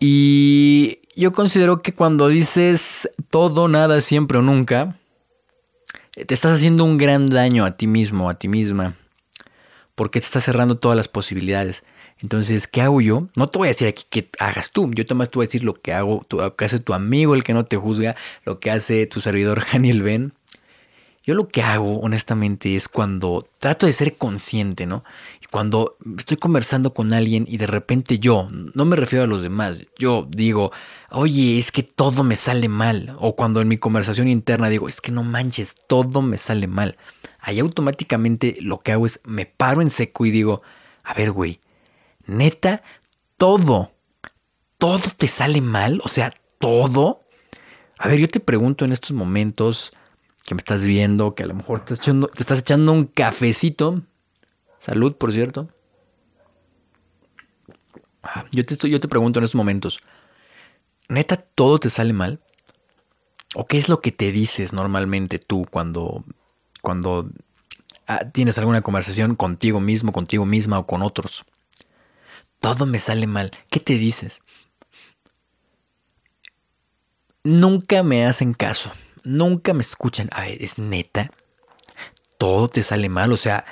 Y 0.00 1.00
yo 1.16 1.32
considero 1.32 1.80
que 1.80 1.94
cuando 1.94 2.28
dices 2.28 3.10
todo, 3.30 3.68
nada, 3.68 4.00
siempre 4.00 4.38
o 4.38 4.42
nunca, 4.42 4.96
te 6.26 6.34
estás 6.34 6.56
haciendo 6.56 6.84
un 6.84 6.96
gran 6.96 7.28
daño 7.28 7.64
a 7.64 7.76
ti 7.76 7.86
mismo, 7.86 8.28
a 8.30 8.38
ti 8.38 8.48
misma, 8.48 8.94
porque 9.94 10.20
te 10.20 10.26
estás 10.26 10.44
cerrando 10.44 10.76
todas 10.76 10.96
las 10.96 11.08
posibilidades. 11.08 11.84
Entonces, 12.20 12.66
¿qué 12.66 12.82
hago 12.82 13.00
yo? 13.00 13.28
No 13.36 13.48
te 13.48 13.58
voy 13.58 13.68
a 13.68 13.70
decir 13.70 13.86
aquí 13.86 14.04
qué 14.10 14.28
hagas 14.40 14.72
tú. 14.72 14.90
Yo 14.92 15.04
más 15.14 15.30
te 15.30 15.38
voy 15.38 15.44
a 15.44 15.46
decir 15.46 15.62
lo 15.62 15.74
que 15.74 15.92
hago, 15.92 16.26
lo 16.30 16.56
que 16.56 16.64
hace 16.64 16.80
tu 16.80 16.92
amigo, 16.92 17.34
el 17.34 17.44
que 17.44 17.54
no 17.54 17.64
te 17.64 17.76
juzga, 17.76 18.16
lo 18.44 18.58
que 18.58 18.70
hace 18.70 19.06
tu 19.06 19.20
servidor 19.20 19.64
Daniel 19.72 20.02
Ben. 20.02 20.32
Yo 21.28 21.34
lo 21.34 21.46
que 21.46 21.60
hago, 21.60 21.98
honestamente, 21.98 22.74
es 22.74 22.88
cuando 22.88 23.46
trato 23.58 23.84
de 23.84 23.92
ser 23.92 24.16
consciente, 24.16 24.86
¿no? 24.86 25.04
Y 25.42 25.46
cuando 25.48 25.98
estoy 26.16 26.38
conversando 26.38 26.94
con 26.94 27.12
alguien 27.12 27.44
y 27.46 27.58
de 27.58 27.66
repente 27.66 28.18
yo, 28.18 28.48
no 28.50 28.86
me 28.86 28.96
refiero 28.96 29.24
a 29.24 29.28
los 29.28 29.42
demás, 29.42 29.84
yo 29.98 30.26
digo, 30.30 30.72
oye, 31.10 31.58
es 31.58 31.70
que 31.70 31.82
todo 31.82 32.24
me 32.24 32.34
sale 32.34 32.70
mal. 32.70 33.14
O 33.18 33.36
cuando 33.36 33.60
en 33.60 33.68
mi 33.68 33.76
conversación 33.76 34.26
interna 34.26 34.70
digo, 34.70 34.88
es 34.88 35.02
que 35.02 35.12
no 35.12 35.22
manches, 35.22 35.76
todo 35.86 36.22
me 36.22 36.38
sale 36.38 36.66
mal. 36.66 36.96
Ahí 37.40 37.58
automáticamente 37.58 38.56
lo 38.62 38.78
que 38.78 38.92
hago 38.92 39.04
es 39.04 39.20
me 39.24 39.44
paro 39.44 39.82
en 39.82 39.90
seco 39.90 40.24
y 40.24 40.30
digo, 40.30 40.62
a 41.04 41.12
ver, 41.12 41.30
güey, 41.32 41.60
neta, 42.24 42.82
todo, 43.36 43.92
todo 44.78 45.02
te 45.18 45.28
sale 45.28 45.60
mal, 45.60 46.00
o 46.02 46.08
sea, 46.08 46.32
todo. 46.58 47.20
A 47.98 48.08
ver, 48.08 48.18
yo 48.18 48.28
te 48.28 48.40
pregunto 48.40 48.86
en 48.86 48.92
estos 48.92 49.12
momentos 49.12 49.92
que 50.48 50.54
me 50.54 50.60
estás 50.60 50.82
viendo, 50.82 51.34
que 51.34 51.42
a 51.42 51.46
lo 51.46 51.52
mejor 51.52 51.84
te 51.84 51.92
estás 51.92 52.58
echando, 52.58 52.92
un 52.92 53.04
cafecito. 53.04 54.00
Salud, 54.78 55.14
por 55.14 55.30
cierto. 55.30 55.68
Yo 58.52 58.64
te, 58.64 58.72
estoy, 58.72 58.88
yo 58.88 58.98
te 58.98 59.08
pregunto 59.08 59.38
en 59.40 59.44
estos 59.44 59.56
momentos, 59.56 60.00
¿neta 61.10 61.36
todo 61.36 61.78
te 61.78 61.90
sale 61.90 62.14
mal? 62.14 62.40
¿O 63.56 63.66
qué 63.66 63.76
es 63.76 63.90
lo 63.90 64.00
que 64.00 64.10
te 64.10 64.32
dices 64.32 64.72
normalmente 64.72 65.38
tú 65.38 65.66
cuando, 65.70 66.24
cuando 66.80 67.28
ah, 68.06 68.30
tienes 68.32 68.56
alguna 68.56 68.80
conversación 68.80 69.36
contigo 69.36 69.80
mismo, 69.80 70.12
contigo 70.12 70.46
misma 70.46 70.78
o 70.78 70.86
con 70.86 71.02
otros? 71.02 71.44
todo 72.60 72.86
me 72.86 72.98
sale 72.98 73.26
mal. 73.26 73.50
¿Qué 73.68 73.80
te 73.80 73.98
dices? 73.98 74.40
Nunca 77.44 78.02
me 78.02 78.24
hacen 78.24 78.54
caso, 78.54 78.90
nunca 79.24 79.72
me 79.74 79.82
escuchan. 79.82 80.28
A 80.32 80.42
ver, 80.42 80.62
es 80.62 80.78
neta. 80.78 81.30
Todo 82.38 82.68
te 82.68 82.82
sale 82.82 83.08
mal, 83.08 83.32
o 83.32 83.36
sea, 83.36 83.64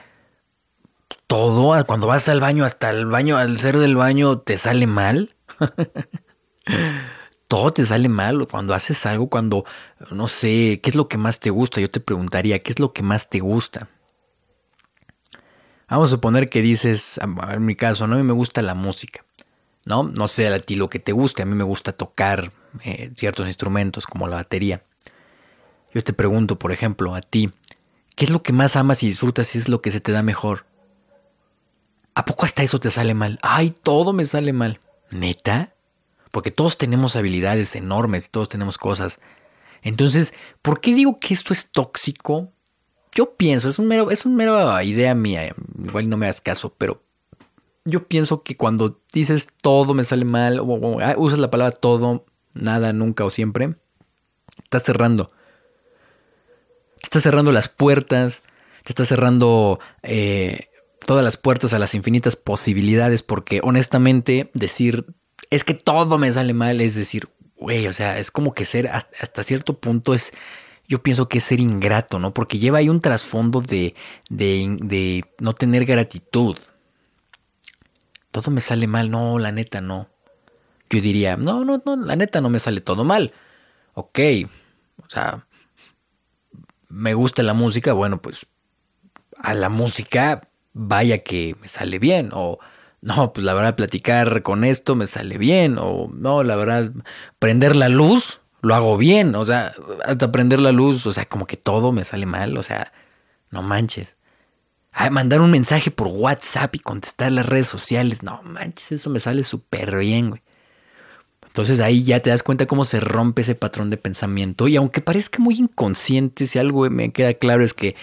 todo, 1.27 1.85
cuando 1.87 2.07
vas 2.07 2.29
al 2.29 2.41
baño, 2.41 2.65
hasta 2.65 2.91
el 2.91 3.07
baño, 3.07 3.37
al 3.37 3.59
ser 3.59 3.79
del 3.79 3.97
baño, 3.97 4.39
te 4.39 4.59
sale 4.59 4.87
mal. 4.87 5.35
todo 7.49 7.73
te 7.73 7.85
sale 7.85 8.09
mal 8.09 8.47
cuando 8.49 8.75
haces 8.75 9.07
algo, 9.07 9.29
cuando, 9.29 9.65
no 10.11 10.29
sé, 10.29 10.81
¿qué 10.83 10.91
es 10.91 10.97
lo 10.97 11.09
que 11.09 11.19
más 11.19 11.41
te 11.41 11.51
gusta? 11.51 11.81
Yo 11.81 11.91
te 11.91 12.01
preguntaría, 12.01 12.59
¿qué 12.61 12.71
es 12.71 12.79
lo 12.79 12.93
que 12.93 13.03
más 13.03 13.29
te 13.31 13.41
gusta? 13.41 13.89
Vamos 15.89 16.09
a 16.09 16.17
suponer 16.17 16.49
que 16.49 16.63
dices, 16.63 17.21
en 17.23 17.65
mi 17.65 17.77
caso, 17.77 18.07
¿no? 18.07 18.15
a 18.17 18.19
mí 18.19 18.25
me 18.25 18.33
gusta 18.33 18.63
la 18.63 18.75
música, 18.75 19.25
¿no? 19.85 20.03
No 20.05 20.27
sé 20.27 20.49
a 20.49 20.59
ti 20.59 20.75
lo 20.75 20.89
que 20.89 20.99
te 20.99 21.13
guste, 21.13 21.43
a 21.43 21.47
mí 21.47 21.55
me 21.55 21.63
gusta 21.65 21.93
tocar 21.93 22.53
eh, 22.85 23.13
ciertos 23.17 23.47
instrumentos 23.47 24.07
como 24.07 24.27
la 24.27 24.37
batería. 24.37 24.83
Yo 25.97 26.05
te 26.05 26.13
pregunto, 26.13 26.59
por 26.59 26.73
ejemplo, 26.73 27.15
a 27.15 27.23
ti, 27.23 27.51
¿qué 28.17 28.27
es 28.27 28.31
lo 28.31 28.43
que 28.43 28.53
más 28.53 28.77
amas 28.77 29.03
y 29.03 29.07
disfrutas 29.07 29.55
y 29.55 29.59
es 29.59 29.71
lo 29.71 29.81
que 29.81 29.91
se 29.91 30.01
te 30.01 30.13
da 30.13 30.23
mejor? 30.23 30.67
¿A 32.15 32.27
poco 32.27 32.45
hasta 32.45 32.63
eso 32.63 32.79
te 32.79 32.91
sale 32.91 33.15
mal? 33.15 33.39
Ay, 33.41 33.71
todo 33.71 34.13
me 34.13 34.27
sale 34.27 34.53
mal. 34.53 34.79
¿Neta? 35.11 35.73
Porque 36.33 36.51
todos 36.51 36.77
tenemos 36.77 37.17
habilidades 37.17 37.75
enormes, 37.77 38.29
todos 38.29 38.51
tenemos 38.51 38.77
cosas. 38.77 39.21
Entonces, 39.81 40.35
¿por 40.61 40.83
qué 40.83 40.93
digo 40.93 41.19
que 41.19 41.33
esto 41.33 41.55
es 41.55 41.71
tóxico? 41.71 42.53
yo 43.15 43.35
pienso, 43.35 43.71
es 43.71 43.79
un 43.79 43.89
mero, 43.89 44.11
es 44.11 44.27
un 44.27 44.37
mero 44.37 44.83
idea 44.83 45.15
mía, 45.15 45.55
igual 45.83 46.11
no 46.11 46.19
me 46.19 46.27
hagas 46.27 46.43
caso, 46.43 46.75
pero 46.77 47.03
yo 47.87 48.07
pienso 48.07 48.43
que 48.43 48.59
cuando 48.59 49.01
dices 49.15 49.49
todo 49.63 49.95
me 49.95 50.05
sale 50.05 50.27
mal, 50.27 50.61
o, 50.61 51.01
ah, 51.01 51.15
usas 51.17 51.39
la 51.39 51.51
palabra 51.51 51.75
todo, 51.75 52.27
nada, 52.53 52.93
nunca 52.93 53.25
o 53.25 53.31
siempre, 53.31 53.75
estás 54.63 54.83
cerrando. 54.83 55.31
Te 57.01 57.05
estás 57.05 57.23
cerrando 57.23 57.53
las 57.53 57.69
puertas, 57.69 58.43
te 58.85 58.93
estás 58.93 59.09
cerrando 59.09 59.79
eh, 60.03 60.69
todas 61.07 61.25
las 61.25 61.37
puertas 61.37 61.73
a 61.73 61.79
las 61.79 61.95
infinitas 61.95 62.37
posibilidades, 62.37 63.23
porque 63.23 63.61
honestamente 63.63 64.51
decir 64.55 65.07
es 65.51 65.65
que 65.65 65.75
todo 65.75 66.19
me 66.19 66.33
sale 66.33 66.55
mal 66.55 66.81
es 66.81 66.97
decir, 66.97 67.29
güey, 67.57 67.87
o 67.87 67.93
sea, 67.93 68.19
es 68.19 68.31
como 68.31 68.53
que 68.53 68.65
ser 68.65 68.89
hasta 68.89 69.45
cierto 69.45 69.79
punto 69.79 70.15
es 70.15 70.33
yo 70.89 71.03
pienso 71.03 71.29
que 71.29 71.39
es 71.39 71.45
ser 71.45 71.61
ingrato, 71.61 72.19
¿no? 72.19 72.33
Porque 72.33 72.59
lleva 72.59 72.79
ahí 72.79 72.89
un 72.89 73.01
trasfondo 73.01 73.61
de, 73.61 73.95
de, 74.31 75.25
no 75.41 75.53
tener 75.53 75.85
gratitud. 75.85 76.57
Todo 78.31 78.51
me 78.51 78.61
sale 78.61 78.87
mal, 78.87 79.11
no, 79.11 79.39
la 79.39 79.53
neta 79.53 79.81
no. 79.81 80.09
Yo 80.91 81.01
diría, 81.01 81.37
no, 81.37 81.65
no, 81.65 81.83
no, 81.85 81.97
la 81.97 82.15
neta 82.15 82.41
no 82.41 82.51
me 82.51 82.61
sale 82.61 82.81
todo 82.81 83.05
mal. 83.05 83.33
Ok, 83.95 84.21
o 85.05 85.09
sea, 85.09 85.47
me 86.89 87.15
gusta 87.15 87.43
la 87.43 87.55
música, 87.55 87.93
bueno, 87.93 88.21
pues 88.21 88.47
a 89.39 89.55
la 89.55 89.69
música 89.69 90.49
vaya 90.73 91.23
que 91.23 91.57
me 91.61 91.69
sale 91.69 91.99
bien. 91.99 92.31
O 92.33 92.59
no, 93.01 93.33
pues 93.33 93.45
la 93.45 93.55
verdad 93.55 93.77
platicar 93.77 94.43
con 94.43 94.65
esto 94.65 94.95
me 94.95 95.07
sale 95.07 95.39
bien. 95.39 95.77
O 95.79 96.11
no, 96.13 96.43
la 96.43 96.57
verdad 96.57 96.91
prender 97.39 97.77
la 97.77 97.89
luz 97.89 98.41
lo 98.67 98.75
hago 98.75 98.97
bien, 98.97 99.35
o 99.37 99.45
sea, 99.45 99.73
hasta 100.05 100.33
prender 100.33 100.59
la 100.59 100.73
luz, 100.73 101.07
o 101.07 101.13
sea, 101.13 101.27
como 101.27 101.47
que 101.47 101.57
todo 101.57 101.93
me 101.93 102.05
sale 102.05 102.27
mal, 102.27 102.57
o 102.57 102.65
sea, 102.65 102.93
no 103.51 103.63
manches. 103.63 104.17
Ah, 104.93 105.11
mandar 105.11 105.41
un 105.41 105.53
mensaje 105.53 105.91
por 105.93 106.09
WhatsApp 106.09 106.75
y 106.75 106.81
contestar 106.81 107.31
las 107.31 107.47
redes 107.47 107.69
sociales, 107.69 108.25
no 108.25 108.43
manches, 108.43 108.93
eso 108.93 109.11
me 109.11 109.21
sale 109.21 109.45
súper 109.45 109.97
bien, 109.97 110.31
güey. 110.31 110.43
Entonces 111.57 111.81
ahí 111.81 112.05
ya 112.05 112.21
te 112.21 112.29
das 112.29 112.43
cuenta 112.43 112.67
cómo 112.67 112.85
se 112.85 113.01
rompe 113.01 113.41
ese 113.41 113.55
patrón 113.55 113.89
de 113.89 113.97
pensamiento. 113.97 114.69
Y 114.69 114.77
aunque 114.77 115.01
parezca 115.01 115.39
muy 115.39 115.55
inconsciente, 115.55 116.45
si 116.45 116.59
algo 116.59 116.91
me 116.91 117.13
queda 117.13 117.33
claro 117.33 117.65
es 117.65 117.73
que 117.73 117.97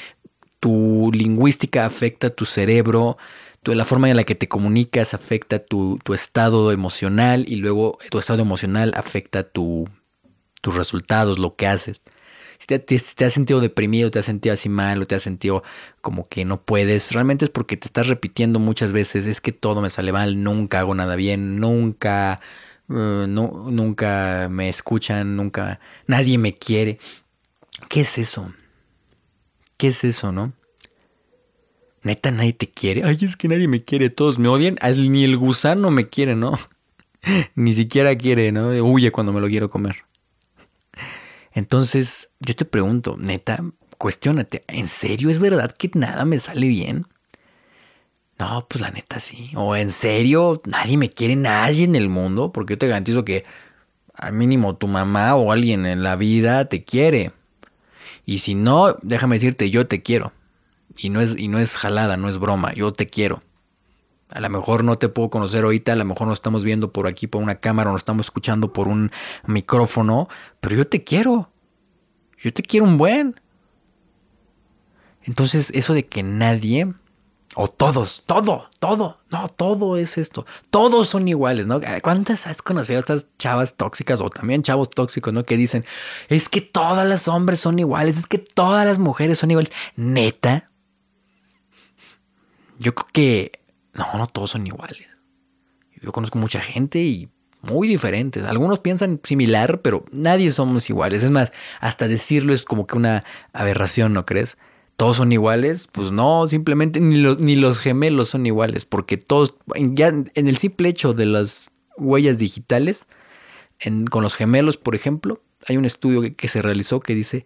tu 0.60 1.12
lingüística 1.14 1.86
afecta 1.86 2.32
tu 2.32 2.46
cerebro, 2.46 3.16
la 3.64 3.86
forma 3.86 4.10
en 4.10 4.16
la 4.16 4.24
que 4.24 4.34
te 4.34 4.48
comunicas 4.48 5.14
afecta 5.14 5.60
tu, 5.60 6.00
tu 6.04 6.16
estado 6.16 6.72
emocional 6.72 7.46
y 7.48 7.58
luego 7.58 8.00
tu 8.10 8.18
estado 8.18 8.42
emocional 8.42 8.92
afecta 8.96 9.44
tu, 9.44 9.88
tus 10.62 10.74
resultados, 10.74 11.38
lo 11.38 11.54
que 11.54 11.68
haces. 11.68 12.02
Si 12.58 12.66
te, 12.66 12.80
te, 12.80 12.96
has 12.96 13.34
sentido 13.34 13.62
deprimido, 13.62 14.10
te 14.10 14.18
has 14.18 14.26
sentido 14.26 14.54
así 14.54 14.68
mal 14.68 15.00
o 15.00 15.06
te 15.06 15.14
has 15.14 15.22
sentido 15.22 15.62
como 16.02 16.28
que 16.28 16.44
no 16.44 16.64
puedes, 16.64 17.12
realmente 17.12 17.46
es 17.46 17.52
porque 17.52 17.78
te 17.78 17.86
estás 17.86 18.08
repitiendo 18.08 18.58
muchas 18.58 18.94
veces, 18.94 19.28
es 19.28 19.42
que 19.42 19.52
todo 19.52 19.80
me 19.80 19.92
sale 19.92 20.12
mal, 20.12 20.42
nunca 20.42 20.80
hago 20.80 20.96
nada 20.96 21.16
bien, 21.16 21.58
nunca 21.58 22.40
eh, 22.90 23.26
no, 23.28 23.68
nunca 23.70 24.48
me 24.50 24.70
escuchan, 24.70 25.36
nunca 25.36 25.80
nadie 26.08 26.38
me 26.38 26.54
quiere. 26.54 27.00
¿Qué 27.90 28.02
es 28.02 28.18
eso? 28.18 28.54
¿Qué 29.78 29.88
es 29.88 30.04
eso, 30.04 30.32
no? 30.32 30.54
Neta, 32.04 32.32
nadie 32.32 32.54
te 32.54 32.70
quiere. 32.70 33.04
Ay, 33.04 33.18
es 33.22 33.38
que 33.38 33.48
nadie 33.48 33.68
me 33.68 33.84
quiere, 33.84 34.10
todos 34.10 34.38
me 34.38 34.48
odian. 34.50 34.78
Ni 35.10 35.24
el 35.24 35.38
gusano 35.38 35.90
me 35.90 36.10
quiere, 36.10 36.36
¿no? 36.36 36.60
Ni 37.56 37.74
siquiera 37.74 38.16
quiere, 38.18 38.52
¿no? 38.52 38.70
Huye 38.70 39.12
cuando 39.12 39.32
me 39.32 39.40
lo 39.40 39.48
quiero 39.48 39.70
comer. 39.70 40.04
Entonces, 41.54 42.32
yo 42.40 42.56
te 42.56 42.66
pregunto, 42.66 43.16
neta, 43.18 43.64
cuestionate, 43.98 44.64
¿en 44.68 44.88
serio 44.88 45.30
es 45.30 45.40
verdad 45.40 45.72
que 45.72 45.92
nada 45.94 46.26
me 46.26 46.40
sale 46.40 46.68
bien? 46.68 47.06
No, 48.44 48.68
pues 48.68 48.82
la 48.82 48.92
neta 48.92 49.22
sí. 49.22 49.52
O 49.56 49.74
en 49.74 49.90
serio, 49.90 50.62
nadie 50.66 50.98
me 50.98 51.10
quiere, 51.10 51.38
nadie 51.38 51.86
en 51.86 51.96
el 51.96 52.10
mundo, 52.10 52.52
porque 52.52 52.74
yo 52.74 52.78
te 52.78 52.88
garantizo 52.88 53.24
que 53.24 53.46
al 54.14 54.34
mínimo 54.34 54.76
tu 54.76 54.90
mamá 54.90 55.36
o 55.36 55.54
alguien 55.54 55.86
en 55.86 56.04
la 56.04 56.18
vida 56.18 56.66
te 56.66 56.84
quiere. 56.84 57.32
Y 58.26 58.40
si 58.40 58.54
no, 58.54 58.98
déjame 59.02 59.38
decirte, 59.38 59.70
yo 59.70 59.88
te 59.88 60.02
quiero. 60.02 60.34
Y 60.98 61.10
no 61.10 61.22
es, 61.22 61.38
y 61.38 61.48
no 61.48 61.58
es 61.58 61.78
jalada, 61.78 62.18
no 62.18 62.28
es 62.28 62.38
broma, 62.38 62.74
yo 62.74 62.92
te 62.92 63.08
quiero. 63.08 63.42
A 64.30 64.42
lo 64.42 64.50
mejor 64.50 64.84
no 64.84 64.98
te 64.98 65.08
puedo 65.08 65.30
conocer 65.30 65.64
ahorita, 65.64 65.94
a 65.94 65.96
lo 65.96 66.04
mejor 66.04 66.28
nos 66.28 66.40
estamos 66.40 66.66
viendo 66.66 66.92
por 66.92 67.08
aquí 67.08 67.28
por 67.28 67.42
una 67.42 67.56
cámara 67.56 67.92
o 67.92 67.94
nos 67.94 68.02
estamos 68.02 68.26
escuchando 68.26 68.74
por 68.74 68.90
un 68.90 69.10
micrófono, 69.48 70.28
pero 70.60 70.76
yo 70.76 70.86
te 70.86 71.06
quiero. 71.06 71.50
Yo 72.38 72.52
te 72.52 72.62
quiero 72.62 72.86
un 72.86 72.98
buen. 72.98 73.40
Entonces, 75.24 75.72
eso 75.74 75.94
de 75.94 76.06
que 76.06 76.24
nadie 76.24 76.94
o 77.56 77.68
todos, 77.68 78.24
todo, 78.26 78.70
todo, 78.80 79.20
no, 79.32 79.48
todo 79.48 79.98
es 79.98 80.18
esto. 80.18 80.46
Todos 80.70 81.10
son 81.10 81.28
iguales, 81.28 81.68
¿no? 81.68 81.82
¿Cuántas 82.02 82.48
has 82.48 82.62
conocido 82.62 83.00
estas 83.00 83.28
chavas 83.38 83.76
tóxicas 83.76 84.22
o 84.22 84.30
también 84.30 84.64
chavos 84.64 84.90
tóxicos, 84.90 85.34
¿no? 85.34 85.46
Que 85.46 85.58
dicen, 85.58 85.86
es 86.30 86.50
que 86.50 86.62
todas 86.62 87.08
las 87.08 87.28
hombres 87.28 87.60
son 87.60 87.80
iguales, 87.80 88.18
es 88.18 88.28
que 88.28 88.40
todas 88.40 88.86
las 88.86 89.00
mujeres 89.00 89.38
son 89.40 89.52
iguales. 89.52 89.72
Neta. 89.96 90.70
Yo 92.80 92.96
creo 92.96 93.08
que, 93.14 93.60
no, 93.94 94.06
no 94.18 94.28
todos 94.28 94.52
son 94.52 94.66
iguales. 94.66 95.18
Yo 96.02 96.12
conozco 96.12 96.38
mucha 96.38 96.60
gente 96.60 97.00
y 97.00 97.30
muy 97.62 97.88
diferentes. 97.88 98.44
Algunos 98.44 98.80
piensan 98.80 99.22
similar, 99.24 99.82
pero 99.82 100.06
nadie 100.12 100.50
somos 100.52 100.90
iguales. 100.90 101.24
Es 101.24 101.30
más, 101.30 101.54
hasta 101.80 102.08
decirlo 102.08 102.54
es 102.54 102.66
como 102.66 102.88
que 102.88 102.98
una 102.98 103.24
aberración, 103.54 104.14
¿no 104.14 104.26
crees? 104.26 104.58
Todos 104.96 105.18
son 105.18 105.32
iguales, 105.32 105.88
pues 105.92 106.12
no, 106.12 106.48
simplemente 106.48 107.00
ni 107.00 107.18
los, 107.18 107.40
ni 107.40 107.56
los 107.56 107.80
gemelos 107.80 108.30
son 108.30 108.46
iguales, 108.46 108.86
porque 108.86 109.18
todos, 109.18 109.56
ya 109.76 110.08
en 110.10 110.48
el 110.48 110.58
simple 110.58 110.90
hecho 110.90 111.14
de 111.14 111.26
las 111.26 111.72
huellas 111.98 112.38
digitales, 112.38 113.08
con 114.10 114.24
los 114.24 114.36
gemelos, 114.36 114.78
por 114.78 114.96
ejemplo, 114.96 115.42
hay 115.68 115.78
un 115.78 115.86
estudio 115.86 116.36
que 116.36 116.48
se 116.48 116.62
realizó 116.62 117.00
que 117.00 117.16
dice 117.16 117.46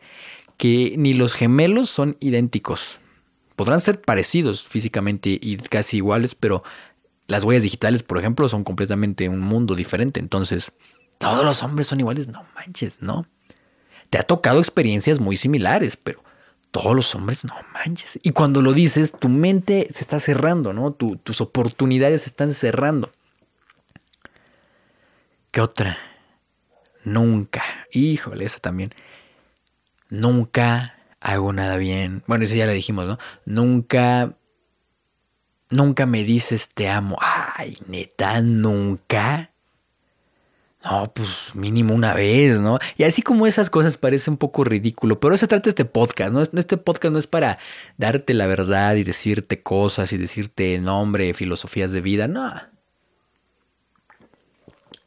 que 0.58 0.96
ni 0.98 1.14
los 1.14 1.34
gemelos 1.34 1.90
son 1.90 2.18
idénticos. 2.20 3.00
Podrán 3.56 3.80
ser 3.80 4.02
parecidos 4.02 4.68
físicamente 4.68 5.40
y 5.42 5.58
casi 5.58 5.98
iguales, 5.98 6.36
pero 6.36 6.64
las 7.28 7.44
huellas 7.44 7.64
digitales, 7.64 8.04
por 8.04 8.18
ejemplo, 8.18 8.48
son 8.50 8.64
completamente 8.64 9.30
un 9.30 9.40
mundo 9.40 9.76
diferente. 9.76 10.20
Entonces, 10.20 10.72
todos 11.18 11.44
los 11.44 11.64
hombres 11.64 11.88
son 11.88 12.00
iguales. 12.00 12.28
No 12.28 12.46
manches, 12.56 13.02
¿no? 13.02 13.28
Te 14.10 14.18
ha 14.18 14.24
tocado 14.24 14.60
experiencias 14.60 15.20
muy 15.20 15.38
similares, 15.38 15.98
pero 15.98 16.24
todos 16.72 16.96
los 16.96 17.16
hombres, 17.16 17.46
no 17.46 17.56
manches. 17.74 18.20
Y 18.24 18.32
cuando 18.32 18.62
lo 18.62 18.74
dices, 18.74 19.14
tu 19.20 19.30
mente 19.30 19.88
se 19.90 20.02
está 20.02 20.20
cerrando, 20.20 20.74
¿no? 20.74 20.92
tus 20.94 21.42
oportunidades 21.42 22.24
se 22.24 22.30
están 22.30 22.54
cerrando. 22.54 23.12
¿Qué 25.52 25.62
otra? 25.62 25.98
Nunca. 27.04 27.64
Híjole, 27.92 28.46
esa 28.46 28.60
también. 28.60 28.92
Nunca 30.10 30.96
hago 31.20 31.54
nada 31.54 31.78
bien. 31.78 32.24
Bueno, 32.28 32.44
esa 32.44 32.56
ya 32.56 32.66
la 32.66 32.74
dijimos, 32.74 33.06
¿no? 33.06 33.18
Nunca. 33.46 34.38
Nunca 35.70 36.06
me 36.06 36.24
dices 36.24 36.70
te 36.70 36.90
amo. 36.90 37.18
Ay, 37.22 37.78
neta, 37.88 38.42
nunca. 38.42 39.52
No, 40.84 41.12
pues 41.14 41.52
mínimo 41.54 41.94
una 41.94 42.14
vez, 42.14 42.60
¿no? 42.62 42.80
Y 42.98 43.04
así 43.04 43.22
como 43.22 43.48
esas 43.48 43.70
cosas 43.70 43.98
parece 43.98 44.30
un 44.30 44.38
poco 44.38 44.64
ridículo, 44.64 45.20
pero 45.20 45.36
eso 45.36 45.48
trata 45.48 45.70
este 45.70 45.86
podcast, 45.86 46.32
¿no? 46.32 46.42
Este 46.42 46.78
podcast 46.78 47.12
no 47.12 47.20
es 47.20 47.28
para 47.28 47.58
darte 47.98 48.34
la 48.34 48.48
verdad 48.48 48.96
y 48.96 49.04
decirte 49.04 49.62
cosas 49.62 50.14
y 50.14 50.18
decirte 50.18 50.80
nombre, 50.80 51.34
filosofías 51.34 51.92
de 51.92 52.02
vida, 52.02 52.28
no. 52.28 52.54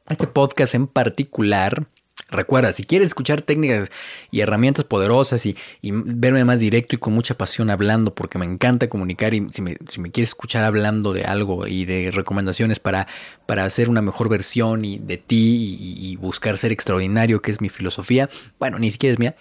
Este 0.09 0.26
podcast 0.26 0.74
en 0.74 0.88
particular 0.88 1.87
Recuerda, 2.28 2.72
si 2.72 2.85
quieres 2.85 3.09
escuchar 3.09 3.42
técnicas 3.42 3.90
y 4.30 4.40
herramientas 4.40 4.85
poderosas 4.85 5.44
y, 5.46 5.56
verme 5.83 6.44
más 6.44 6.61
directo 6.61 6.94
y 6.94 6.98
con 6.98 7.12
mucha 7.12 7.35
pasión 7.37 7.70
hablando, 7.70 8.14
porque 8.14 8.38
me 8.38 8.44
encanta 8.46 8.88
comunicar 8.88 9.35
y 9.35 9.48
si 9.52 9.62
me, 9.62 9.76
quieres 10.11 10.30
escuchar 10.30 10.64
hablando 10.64 11.12
de 11.12 11.24
algo 11.24 11.66
y 11.66 11.85
de 11.85 12.11
recomendaciones 12.12 12.78
para, 12.78 13.06
para 13.46 13.64
hacer 13.64 13.88
una 13.88 14.02
mejor 14.02 14.28
versión 14.28 14.85
y 14.85 14.98
de 14.98 15.16
ti 15.16 15.76
y, 15.80 16.16
buscar 16.16 16.59
ser 16.59 16.70
extraordinario, 16.70 17.40
que 17.40 17.50
es 17.50 17.61
mi 17.61 17.68
filosofía, 17.68 18.28
bueno, 18.59 18.78
ni 18.78 18.90
siquiera 18.90 19.14
es 19.14 19.18
mía, 19.18 19.35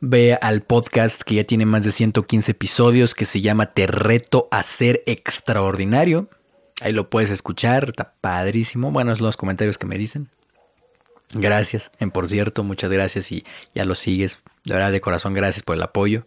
ve 0.00 0.38
al 0.40 0.62
podcast 0.62 1.22
que 1.22 1.36
ya 1.36 1.44
tiene 1.44 1.66
más 1.66 1.84
de 1.84 1.92
115 1.92 2.52
episodios 2.52 3.14
que 3.14 3.24
se 3.24 3.40
llama 3.40 3.66
Te 3.66 3.86
reto 3.86 4.48
a 4.50 4.62
ser 4.62 5.02
extraordinario. 5.06 6.28
Ahí 6.80 6.92
lo 6.92 7.10
puedes 7.10 7.30
escuchar, 7.30 7.90
está 7.90 8.14
padrísimo. 8.20 8.90
Bueno, 8.90 9.12
es 9.12 9.20
los 9.20 9.36
comentarios 9.36 9.78
que 9.78 9.86
me 9.86 9.98
dicen. 9.98 10.30
Gracias, 11.32 11.90
en 11.98 12.10
por 12.10 12.28
cierto, 12.28 12.64
muchas 12.64 12.90
gracias 12.90 13.30
y 13.32 13.44
ya 13.74 13.84
lo 13.84 13.94
sigues. 13.94 14.40
De 14.64 14.74
verdad, 14.74 14.92
de 14.92 15.00
corazón, 15.00 15.34
gracias 15.34 15.62
por 15.62 15.76
el 15.76 15.82
apoyo. 15.82 16.26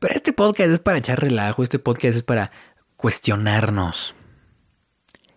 Pero 0.00 0.14
este 0.14 0.32
podcast 0.32 0.70
es 0.70 0.78
para 0.80 0.98
echar 0.98 1.20
relajo, 1.20 1.62
este 1.62 1.78
podcast 1.78 2.16
es 2.16 2.22
para 2.22 2.50
cuestionarnos. 2.96 4.14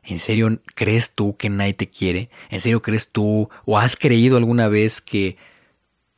¿En 0.03 0.19
serio 0.19 0.61
crees 0.75 1.13
tú 1.13 1.35
que 1.37 1.49
nadie 1.49 1.73
te 1.73 1.89
quiere? 1.89 2.29
¿En 2.49 2.61
serio 2.61 2.81
crees 2.81 3.11
tú 3.11 3.49
o 3.65 3.77
has 3.77 3.95
creído 3.95 4.37
alguna 4.37 4.67
vez 4.67 5.01
que 5.01 5.37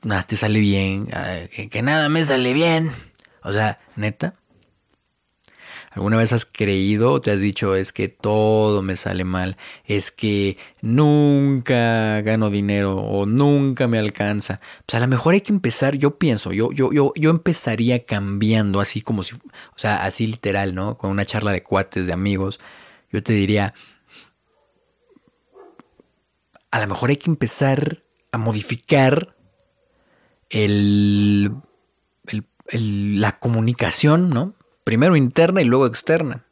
nada 0.04 0.24
te 0.24 0.36
sale 0.36 0.60
bien, 0.60 1.08
ah, 1.14 1.42
que 1.70 1.82
nada 1.82 2.10
me 2.10 2.26
sale 2.26 2.54
bien? 2.54 2.92
O 3.44 3.54
sea, 3.54 3.78
neta, 3.96 4.36
¿Alguna 5.98 6.18
vez 6.18 6.32
has 6.32 6.46
creído 6.46 7.14
o 7.14 7.22
te 7.22 7.32
has 7.32 7.40
dicho 7.40 7.74
es 7.74 7.92
que 7.92 8.08
todo 8.08 8.84
me 8.84 8.96
sale 8.96 9.24
mal? 9.24 9.58
Es 9.84 10.12
que 10.12 10.56
nunca 10.80 12.22
gano 12.22 12.52
dinero 12.52 12.98
o 12.98 13.26
nunca 13.26 13.88
me 13.88 13.98
alcanza. 13.98 14.60
Pues 14.86 14.94
a 14.94 15.00
lo 15.00 15.08
mejor 15.08 15.34
hay 15.34 15.42
que 15.42 15.52
empezar, 15.52 15.96
yo 15.96 16.20
pienso, 16.20 16.54
yo, 16.54 16.72
yo, 16.72 16.94
yo, 16.94 17.14
yo 17.16 17.32
empezaría 17.32 18.06
cambiando 18.06 18.80
así 18.80 19.02
como 19.02 19.24
si, 19.24 19.34
o 19.34 19.40
sea, 19.76 20.06
así 20.06 20.28
literal, 20.28 20.76
¿no? 20.76 21.00
Con 21.00 21.10
una 21.10 21.26
charla 21.26 21.52
de 21.52 21.64
cuates, 21.64 22.06
de 22.06 22.14
amigos. 22.14 22.60
Yo 23.12 23.24
te 23.24 23.34
diría, 23.34 23.74
a 26.70 26.80
lo 26.80 26.86
mejor 26.86 27.10
hay 27.10 27.18
que 27.18 27.32
empezar 27.32 28.04
a 28.32 28.38
modificar 28.38 29.36
el, 30.52 31.56
la 32.72 33.40
comunicación, 33.40 34.30
¿no? 34.30 34.54
Primero 34.88 35.18
interna 35.18 35.62
y 35.62 35.66
luego 35.66 35.86
externa. 35.86 36.46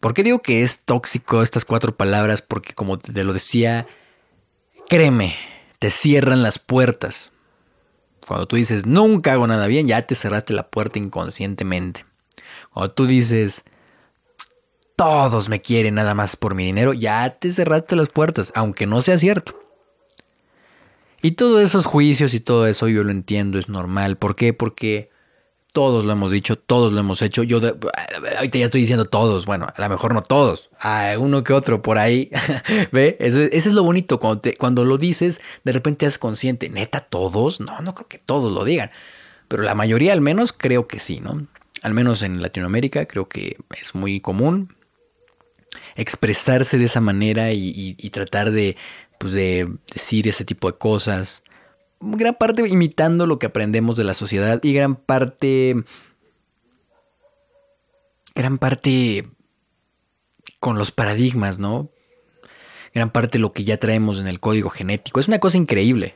¿Por 0.00 0.14
qué 0.14 0.24
digo 0.24 0.42
que 0.42 0.64
es 0.64 0.80
tóxico 0.80 1.44
estas 1.44 1.64
cuatro 1.64 1.96
palabras? 1.96 2.42
Porque 2.42 2.74
como 2.74 2.98
te 2.98 3.22
lo 3.22 3.32
decía, 3.32 3.86
créeme, 4.88 5.36
te 5.78 5.90
cierran 5.90 6.42
las 6.42 6.58
puertas. 6.58 7.30
Cuando 8.26 8.48
tú 8.48 8.56
dices, 8.56 8.84
nunca 8.84 9.34
hago 9.34 9.46
nada 9.46 9.68
bien, 9.68 9.86
ya 9.86 10.08
te 10.08 10.16
cerraste 10.16 10.54
la 10.54 10.68
puerta 10.68 10.98
inconscientemente. 10.98 12.04
Cuando 12.72 12.92
tú 12.92 13.06
dices, 13.06 13.62
todos 14.96 15.48
me 15.48 15.62
quieren 15.62 15.94
nada 15.94 16.14
más 16.14 16.34
por 16.34 16.56
mi 16.56 16.64
dinero, 16.64 16.94
ya 16.94 17.30
te 17.38 17.52
cerraste 17.52 17.94
las 17.94 18.08
puertas, 18.08 18.50
aunque 18.56 18.88
no 18.88 19.02
sea 19.02 19.18
cierto. 19.18 19.56
Y 21.22 21.30
todos 21.36 21.62
esos 21.62 21.86
juicios 21.86 22.34
y 22.34 22.40
todo 22.40 22.66
eso 22.66 22.88
yo 22.88 23.04
lo 23.04 23.12
entiendo, 23.12 23.56
es 23.56 23.68
normal. 23.68 24.16
¿Por 24.16 24.34
qué? 24.34 24.52
Porque 24.52 25.14
todos 25.76 26.06
lo 26.06 26.12
hemos 26.12 26.30
dicho, 26.30 26.56
todos 26.56 26.90
lo 26.90 27.00
hemos 27.00 27.20
hecho. 27.20 27.42
Yo 27.42 27.58
ahorita 27.58 28.56
ya 28.56 28.64
estoy 28.64 28.80
diciendo 28.80 29.04
todos, 29.04 29.44
bueno, 29.44 29.66
a 29.66 29.78
lo 29.78 29.88
mejor 29.90 30.14
no 30.14 30.22
todos, 30.22 30.70
a 30.80 31.16
uno 31.18 31.44
que 31.44 31.52
otro 31.52 31.82
por 31.82 31.98
ahí. 31.98 32.30
¿Ve? 32.92 33.18
Eso, 33.20 33.42
es 33.42 33.66
lo 33.74 33.82
bonito, 33.82 34.18
cuando, 34.18 34.40
cuando 34.56 34.86
lo 34.86 34.96
dices, 34.96 35.42
de 35.64 35.72
repente 35.72 36.06
es 36.06 36.16
consciente. 36.16 36.70
¿Neta 36.70 37.02
todos? 37.02 37.60
No, 37.60 37.78
no 37.80 37.94
creo 37.94 38.08
que 38.08 38.16
todos 38.16 38.54
lo 38.54 38.64
digan. 38.64 38.90
Pero 39.48 39.64
la 39.64 39.74
mayoría 39.74 40.14
al 40.14 40.22
menos 40.22 40.54
creo 40.54 40.88
que 40.88 40.98
sí, 40.98 41.20
¿no? 41.20 41.46
Al 41.82 41.92
menos 41.92 42.22
en 42.22 42.40
Latinoamérica 42.40 43.04
creo 43.04 43.28
que 43.28 43.58
es 43.78 43.94
muy 43.94 44.22
común 44.22 44.74
expresarse 45.94 46.78
de 46.78 46.86
esa 46.86 47.02
manera 47.02 47.52
y, 47.52 47.92
tratar 48.10 48.50
de, 48.50 48.78
pues 49.18 49.34
de 49.34 49.70
decir 49.92 50.26
ese 50.26 50.46
tipo 50.46 50.72
de 50.72 50.78
cosas. 50.78 51.44
Gran 52.00 52.34
parte 52.34 52.66
imitando 52.68 53.26
lo 53.26 53.38
que 53.38 53.46
aprendemos 53.46 53.96
de 53.96 54.04
la 54.04 54.14
sociedad 54.14 54.60
y 54.62 54.72
gran 54.72 54.96
parte... 54.96 55.76
Gran 58.34 58.58
parte 58.58 59.28
con 60.60 60.78
los 60.78 60.90
paradigmas, 60.90 61.58
¿no? 61.58 61.90
Gran 62.92 63.10
parte 63.10 63.38
lo 63.38 63.52
que 63.52 63.64
ya 63.64 63.78
traemos 63.78 64.20
en 64.20 64.26
el 64.26 64.40
código 64.40 64.68
genético. 64.68 65.20
Es 65.20 65.28
una 65.28 65.38
cosa 65.38 65.56
increíble. 65.56 66.14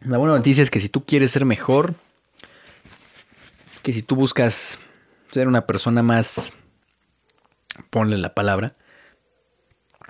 La 0.00 0.18
buena 0.18 0.36
noticia 0.36 0.62
es 0.62 0.70
que 0.70 0.80
si 0.80 0.88
tú 0.88 1.04
quieres 1.04 1.30
ser 1.30 1.44
mejor, 1.44 1.94
que 3.82 3.92
si 3.92 4.02
tú 4.02 4.16
buscas 4.16 4.80
ser 5.30 5.46
una 5.46 5.66
persona 5.66 6.02
más, 6.02 6.52
ponle 7.90 8.18
la 8.18 8.34
palabra, 8.34 8.72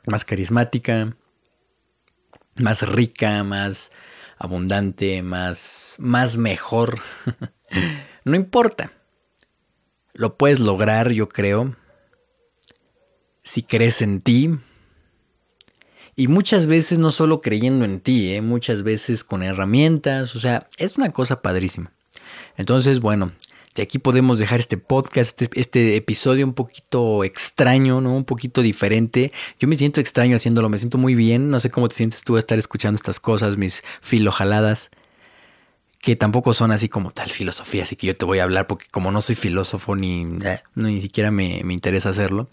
más 0.06 0.24
carismática, 0.24 1.14
más 2.56 2.82
rica, 2.88 3.44
más 3.44 3.92
abundante, 4.38 5.22
más, 5.22 5.96
más 5.98 6.36
mejor, 6.36 6.98
no 8.24 8.36
importa. 8.36 8.92
Lo 10.14 10.36
puedes 10.36 10.60
lograr, 10.60 11.12
yo 11.12 11.28
creo, 11.28 11.76
si 13.42 13.62
crees 13.62 14.02
en 14.02 14.20
ti, 14.20 14.58
y 16.14 16.28
muchas 16.28 16.66
veces 16.66 16.98
no 16.98 17.10
solo 17.10 17.40
creyendo 17.40 17.84
en 17.84 18.00
ti, 18.00 18.34
¿eh? 18.34 18.42
muchas 18.42 18.82
veces 18.82 19.24
con 19.24 19.42
herramientas, 19.42 20.36
o 20.36 20.38
sea, 20.38 20.68
es 20.76 20.98
una 20.98 21.10
cosa 21.10 21.40
padrísima. 21.40 21.92
Entonces, 22.56 23.00
bueno, 23.00 23.32
si 23.74 23.82
aquí 23.82 23.98
podemos 23.98 24.38
dejar 24.38 24.60
este 24.60 24.76
podcast, 24.76 25.40
este, 25.40 25.60
este, 25.60 25.96
episodio 25.96 26.44
un 26.44 26.52
poquito 26.52 27.24
extraño, 27.24 28.00
¿no? 28.00 28.14
Un 28.14 28.24
poquito 28.24 28.62
diferente. 28.62 29.32
Yo 29.58 29.68
me 29.68 29.76
siento 29.76 30.00
extraño 30.00 30.36
haciéndolo, 30.36 30.68
me 30.68 30.78
siento 30.78 30.98
muy 30.98 31.14
bien. 31.14 31.50
No 31.50 31.58
sé 31.60 31.70
cómo 31.70 31.88
te 31.88 31.96
sientes 31.96 32.22
tú 32.22 32.36
a 32.36 32.38
estar 32.38 32.58
escuchando 32.58 32.96
estas 32.96 33.18
cosas, 33.20 33.56
mis 33.56 33.82
filojaladas, 34.02 34.90
que 36.00 36.16
tampoco 36.16 36.52
son 36.52 36.70
así 36.70 36.88
como 36.88 37.12
tal 37.12 37.30
filosofía, 37.30 37.84
así 37.84 37.96
que 37.96 38.08
yo 38.08 38.16
te 38.16 38.24
voy 38.24 38.40
a 38.40 38.42
hablar 38.42 38.66
porque 38.66 38.86
como 38.90 39.12
no 39.12 39.20
soy 39.20 39.36
filósofo 39.36 39.94
ni, 39.94 40.26
eh, 40.44 40.60
ni 40.74 41.00
siquiera 41.00 41.30
me, 41.30 41.62
me 41.64 41.72
interesa 41.72 42.08
hacerlo 42.08 42.48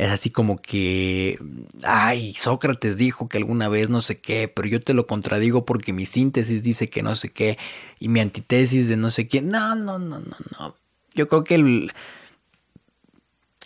es 0.00 0.10
así 0.10 0.30
como 0.30 0.56
que, 0.56 1.38
ay, 1.82 2.32
Sócrates 2.32 2.96
dijo 2.96 3.28
que 3.28 3.36
alguna 3.36 3.68
vez 3.68 3.90
no 3.90 4.00
sé 4.00 4.18
qué, 4.18 4.48
pero 4.48 4.66
yo 4.66 4.80
te 4.80 4.94
lo 4.94 5.06
contradigo 5.06 5.66
porque 5.66 5.92
mi 5.92 6.06
síntesis 6.06 6.62
dice 6.62 6.88
que 6.88 7.02
no 7.02 7.14
sé 7.14 7.28
qué 7.28 7.58
y 7.98 8.08
mi 8.08 8.20
antitesis 8.20 8.88
de 8.88 8.96
no 8.96 9.10
sé 9.10 9.28
qué. 9.28 9.42
No, 9.42 9.74
no, 9.74 9.98
no, 9.98 10.18
no, 10.18 10.36
no. 10.58 10.74
Yo 11.12 11.28
creo 11.28 11.44
que 11.44 11.56
el... 11.56 11.92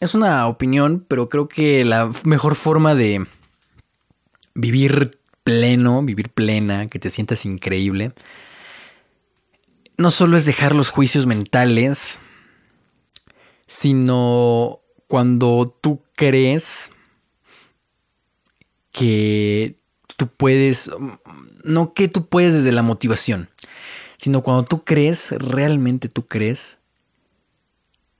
es 0.01 0.17
una 0.17 0.49
opinión, 0.49 1.05
pero 1.07 1.29
creo 1.29 1.47
que 1.47 1.85
la 1.85 2.11
mejor 2.25 2.57
forma 2.57 2.97
de 2.97 3.25
vivir 4.57 5.13
pleno, 5.45 6.03
vivir 6.03 6.31
plena, 6.31 6.89
que 6.89 6.99
te 6.99 7.11
sientas 7.11 7.45
increíble, 7.45 8.13
no 9.97 10.11
solo 10.11 10.37
es 10.37 10.47
dejar 10.47 10.75
los 10.75 10.91
juicios 10.91 11.27
mentales, 11.27 12.17
sino 13.69 14.81
cuando 15.07 15.67
tú 15.81 16.03
crees 16.15 16.91
que 18.93 19.77
tú 20.17 20.29
puedes, 20.29 20.91
no 21.65 21.95
que 21.95 22.09
tú 22.09 22.27
puedes 22.27 22.55
desde 22.55 22.73
la 22.73 22.83
motivación, 22.83 23.49
sino 24.19 24.43
cuando 24.43 24.65
tú 24.65 24.85
crees, 24.85 25.33
realmente 25.33 26.09
tú 26.09 26.27
crees 26.27 26.79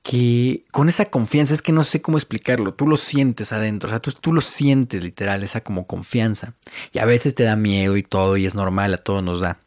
que 0.03 0.67
con 0.71 0.91
esa 0.91 1.07
confianza, 1.07 1.55
es 1.55 1.63
que 1.63 1.73
no 1.73 1.83
sé 1.83 2.03
cómo 2.03 2.19
explicarlo, 2.19 2.75
tú 2.75 2.87
lo 2.87 2.99
sientes 2.99 3.53
adentro, 3.53 3.89
o 3.89 3.91
sea, 3.91 4.01
tú, 4.01 4.35
lo 4.35 4.43
sientes 4.43 5.03
literal, 5.03 5.43
esa 5.43 5.63
como 5.63 5.87
confianza. 5.87 6.53
Y 6.93 6.99
a 6.99 7.07
veces 7.07 7.35
te 7.35 7.45
da 7.45 7.57
miedo 7.57 7.97
y 7.97 8.03
todo, 8.03 8.37
y 8.37 8.45
es 8.45 8.55
normal, 8.55 8.93
a 8.93 8.99
todos 8.99 9.23
nos 9.23 9.41
da. 9.41 9.59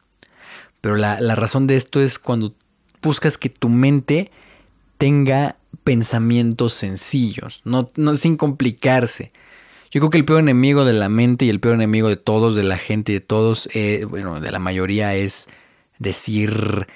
Pero 0.80 0.96
la, 0.96 1.20
la 1.22 1.34
razón 1.34 1.66
de 1.66 1.76
esto 1.76 2.02
es 2.02 2.20
cuando 2.20 2.54
buscas 3.02 3.40
que 3.40 3.50
tu 3.50 3.68
mente 3.68 4.30
tenga 5.00 5.56
pensamientos 5.84 6.74
sencillos, 6.74 7.62
no, 7.66 7.90
no 7.96 8.16
sin 8.16 8.38
complicarse. 8.38 9.32
Yo 9.92 10.02
creo 10.02 10.10
que 10.10 10.18
el 10.18 10.26
peor 10.26 10.42
enemigo 10.42 10.84
de 10.84 10.94
la 10.94 11.10
mente 11.10 11.46
y 11.46 11.50
el 11.50 11.60
peor 11.60 11.76
enemigo 11.76 12.10
de 12.10 12.18
todos, 12.18 12.56
de 12.56 12.64
la 12.64 12.78
gente 12.78 13.14
y 13.14 13.16
de 13.16 13.22
todos, 13.22 13.70
eh, 13.74 14.06
bueno, 14.10 14.40
de 14.40 14.52
la 14.52 14.60
mayoría 14.60 15.16
es 15.16 15.48
decir, 15.98 16.88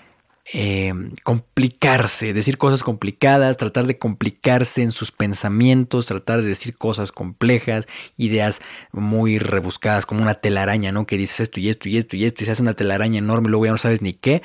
eh, 0.54 0.94
complicarse, 1.24 2.34
decir 2.34 2.58
cosas 2.58 2.84
complicadas, 2.84 3.56
tratar 3.56 3.88
de 3.88 3.98
complicarse 3.98 4.82
en 4.82 4.92
sus 4.92 5.12
pensamientos, 5.12 6.08
tratar 6.08 6.42
de 6.42 6.50
decir 6.50 6.78
cosas 6.78 7.14
complejas, 7.14 7.88
ideas 8.18 8.62
muy 8.92 9.40
rebuscadas, 9.40 10.06
como 10.06 10.22
una 10.22 10.36
telaraña, 10.36 10.92
¿no? 10.92 11.06
Que 11.06 11.18
dices 11.18 11.40
esto 11.40 11.62
y 11.62 11.70
esto 11.70 11.88
y 11.88 11.98
esto 11.98 12.18
y 12.18 12.26
esto 12.26 12.44
y 12.44 12.46
se 12.46 12.52
hace 12.52 12.62
una 12.62 12.74
telaraña 12.74 13.20
enorme, 13.20 13.50
luego 13.50 13.66
ya 13.66 13.72
no 13.72 13.78
sabes 13.78 14.02
ni 14.02 14.14
qué. 14.14 14.42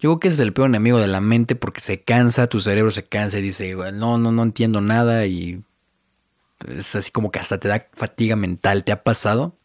Yo 0.00 0.10
creo 0.10 0.20
que 0.20 0.28
ese 0.28 0.36
es 0.36 0.40
el 0.40 0.52
peor 0.52 0.68
enemigo 0.68 0.98
de 0.98 1.08
la 1.08 1.20
mente 1.20 1.56
porque 1.56 1.80
se 1.80 2.02
cansa, 2.02 2.46
tu 2.46 2.60
cerebro 2.60 2.90
se 2.90 3.04
cansa 3.04 3.38
y 3.38 3.42
dice, 3.42 3.74
no, 3.94 4.16
no, 4.16 4.30
no 4.30 4.42
entiendo 4.44 4.80
nada 4.80 5.26
y 5.26 5.62
es 6.66 6.94
así 6.96 7.10
como 7.10 7.30
que 7.30 7.38
hasta 7.38 7.58
te 7.58 7.68
da 7.68 7.86
fatiga 7.92 8.36
mental. 8.36 8.84
¿Te 8.84 8.92
ha 8.92 9.02
pasado? 9.02 9.56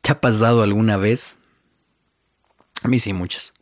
¿Te 0.00 0.12
ha 0.12 0.20
pasado 0.20 0.62
alguna 0.62 0.96
vez? 0.96 1.38
A 2.82 2.88
mí 2.88 2.98
sí, 2.98 3.12
muchas. 3.12 3.52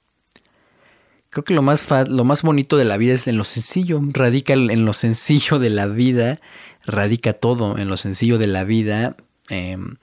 Creo 1.31 1.45
que 1.45 1.55
lo 1.55 1.63
más, 1.63 1.85
lo 2.09 2.25
más 2.25 2.43
bonito 2.43 2.77
de 2.77 2.85
la 2.85 2.97
vida 2.97 3.15
es 3.15 3.29
en 3.29 3.37
lo 3.37 3.45
sencillo. 3.45 4.01
Radica 4.03 4.55
en 4.55 4.85
lo 4.85 4.93
sencillo 4.93 5.59
de 5.59 5.71
la 5.71 5.87
vida. 5.87 6.41
Radica 6.85 7.35
todo 7.35 7.77
en 7.79 7.89
lo 7.89 7.97
sencillo 7.97 8.39
de 8.39 8.47
la 8.47 8.65
vida. 8.65 9.17
Em, 9.49 9.97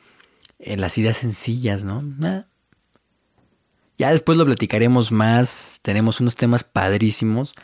en 0.59 0.81
las 0.81 0.97
ideas 0.97 1.17
sencillas, 1.17 1.83
¿no? 1.83 2.01
Nada. 2.01 2.47
Ya 3.97 4.11
después 4.11 4.37
lo 4.37 4.45
platicaremos 4.45 5.11
más. 5.11 5.79
Tenemos 5.81 6.19
unos 6.19 6.35
temas 6.35 6.63
padrísimos. 6.63 7.55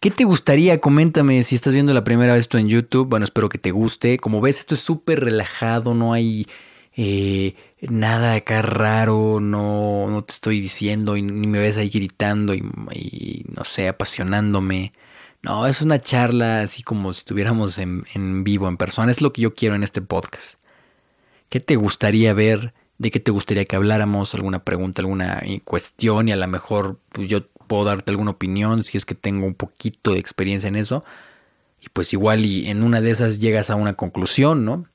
¿Qué 0.00 0.10
te 0.10 0.24
gustaría? 0.24 0.80
Coméntame 0.80 1.42
si 1.42 1.54
estás 1.54 1.72
viendo 1.72 1.94
la 1.94 2.04
primera 2.04 2.34
vez 2.34 2.42
esto 2.42 2.58
en 2.58 2.68
YouTube. 2.68 3.08
Bueno, 3.08 3.24
espero 3.24 3.48
que 3.48 3.58
te 3.58 3.70
guste. 3.70 4.18
Como 4.18 4.40
ves, 4.40 4.58
esto 4.58 4.74
es 4.74 4.80
súper 4.80 5.20
relajado. 5.20 5.94
No 5.94 6.12
hay 6.12 6.46
eh, 6.94 7.54
nada 7.80 8.34
acá 8.34 8.60
raro. 8.60 9.40
No, 9.40 10.06
no 10.08 10.22
te 10.24 10.34
estoy 10.34 10.60
diciendo 10.60 11.16
y 11.16 11.22
ni 11.22 11.46
me 11.46 11.58
ves 11.58 11.78
ahí 11.78 11.88
gritando 11.88 12.54
y, 12.54 13.44
no 13.48 13.64
sé, 13.64 13.88
apasionándome. 13.88 14.92
No, 15.42 15.66
es 15.66 15.80
una 15.80 16.00
charla 16.00 16.60
así 16.60 16.82
como 16.82 17.14
si 17.14 17.20
estuviéramos 17.20 17.78
en, 17.78 18.04
en 18.14 18.44
vivo, 18.44 18.68
en 18.68 18.76
persona. 18.76 19.10
Es 19.10 19.22
lo 19.22 19.32
que 19.32 19.42
yo 19.42 19.54
quiero 19.54 19.74
en 19.74 19.82
este 19.82 20.02
podcast. 20.02 20.58
¿Qué 21.48 21.60
te 21.60 21.76
gustaría 21.76 22.34
ver? 22.34 22.74
De 22.98 23.10
qué 23.10 23.20
te 23.20 23.30
gustaría 23.30 23.64
que 23.64 23.76
habláramos, 23.76 24.34
alguna 24.34 24.64
pregunta, 24.64 25.02
alguna 25.02 25.42
cuestión 25.64 26.28
y 26.28 26.32
a 26.32 26.36
lo 26.36 26.46
mejor 26.46 26.98
pues, 27.12 27.28
yo 27.28 27.46
puedo 27.66 27.84
darte 27.84 28.10
alguna 28.10 28.32
opinión 28.32 28.82
si 28.82 28.96
es 28.96 29.04
que 29.04 29.14
tengo 29.14 29.46
un 29.46 29.54
poquito 29.54 30.12
de 30.12 30.18
experiencia 30.18 30.68
en 30.68 30.76
eso. 30.76 31.04
Y 31.80 31.88
pues 31.90 32.12
igual 32.12 32.44
y 32.44 32.68
en 32.68 32.82
una 32.82 33.00
de 33.00 33.10
esas 33.10 33.38
llegas 33.38 33.70
a 33.70 33.76
una 33.76 33.94
conclusión, 33.94 34.64
¿no? 34.64 34.86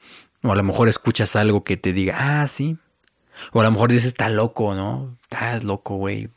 O 0.43 0.51
a 0.51 0.55
lo 0.55 0.63
mejor 0.63 0.89
escuchas 0.89 1.35
algo 1.35 1.63
que 1.63 1.77
te 1.77 1.93
diga, 1.93 2.41
ah, 2.41 2.47
sí. 2.47 2.77
O 3.53 3.61
a 3.61 3.63
lo 3.63 3.71
mejor 3.71 3.91
dices, 3.91 4.07
está 4.07 4.29
loco, 4.29 4.73
¿no? 4.75 5.17
Estás 5.21 5.63
loco, 5.63 5.95
güey. 5.95 6.29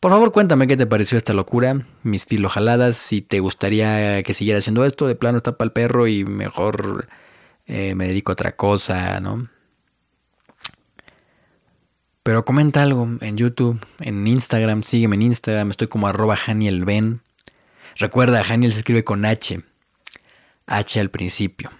Por 0.00 0.10
favor, 0.10 0.32
cuéntame 0.32 0.66
qué 0.66 0.76
te 0.76 0.86
pareció 0.86 1.16
esta 1.16 1.32
locura, 1.32 1.86
mis 2.02 2.26
filojaladas, 2.26 2.96
si 2.96 3.22
te 3.22 3.38
gustaría 3.38 4.20
que 4.24 4.34
siguiera 4.34 4.58
haciendo 4.58 4.84
esto, 4.84 5.06
de 5.06 5.14
plano 5.14 5.36
está 5.36 5.56
para 5.56 5.66
el 5.66 5.72
perro 5.72 6.08
y 6.08 6.24
mejor 6.24 7.06
eh, 7.66 7.94
me 7.94 8.08
dedico 8.08 8.32
a 8.32 8.34
otra 8.34 8.56
cosa, 8.56 9.20
¿no? 9.20 9.48
Pero 12.22 12.44
comenta 12.44 12.82
algo 12.82 13.08
en 13.20 13.36
YouTube, 13.36 13.84
en 13.98 14.26
Instagram, 14.26 14.84
sígueme 14.84 15.16
en 15.16 15.22
Instagram, 15.22 15.70
estoy 15.70 15.88
como 15.88 16.06
arroba 16.06 16.36
Ben. 16.46 17.20
Recuerda, 17.96 18.42
Haniel 18.48 18.72
se 18.72 18.78
escribe 18.78 19.02
con 19.02 19.24
H. 19.24 19.60
H 20.66 21.00
al 21.00 21.10
principio. 21.10 21.70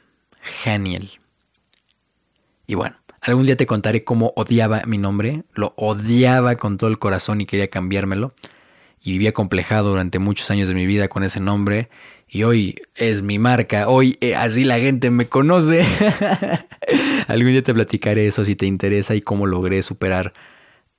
Haniel. 0.64 1.12
Y 2.66 2.74
bueno, 2.74 2.96
algún 3.20 3.46
día 3.46 3.56
te 3.56 3.66
contaré 3.66 4.02
cómo 4.02 4.32
odiaba 4.34 4.82
mi 4.84 4.98
nombre. 4.98 5.44
Lo 5.54 5.74
odiaba 5.76 6.56
con 6.56 6.76
todo 6.76 6.90
el 6.90 6.98
corazón 6.98 7.40
y 7.40 7.46
quería 7.46 7.68
cambiármelo. 7.68 8.34
y 9.04 9.12
vivía 9.12 9.32
complejado 9.32 9.90
durante 9.90 10.20
muchos 10.20 10.48
años 10.52 10.68
de 10.68 10.74
mi 10.74 10.86
vida 10.86 11.08
con 11.08 11.24
ese 11.24 11.40
nombre 11.40 11.90
y 12.34 12.44
hoy 12.44 12.76
es 12.94 13.20
mi 13.20 13.38
marca, 13.38 13.90
hoy 13.90 14.16
eh, 14.22 14.34
así 14.34 14.64
la 14.64 14.78
gente 14.78 15.10
me 15.10 15.28
conoce. 15.28 15.84
Algún 17.28 17.48
día 17.48 17.62
te 17.62 17.74
platicaré 17.74 18.26
eso 18.26 18.46
si 18.46 18.56
te 18.56 18.64
interesa 18.64 19.14
y 19.14 19.20
cómo 19.20 19.46
logré 19.46 19.82
superar 19.82 20.32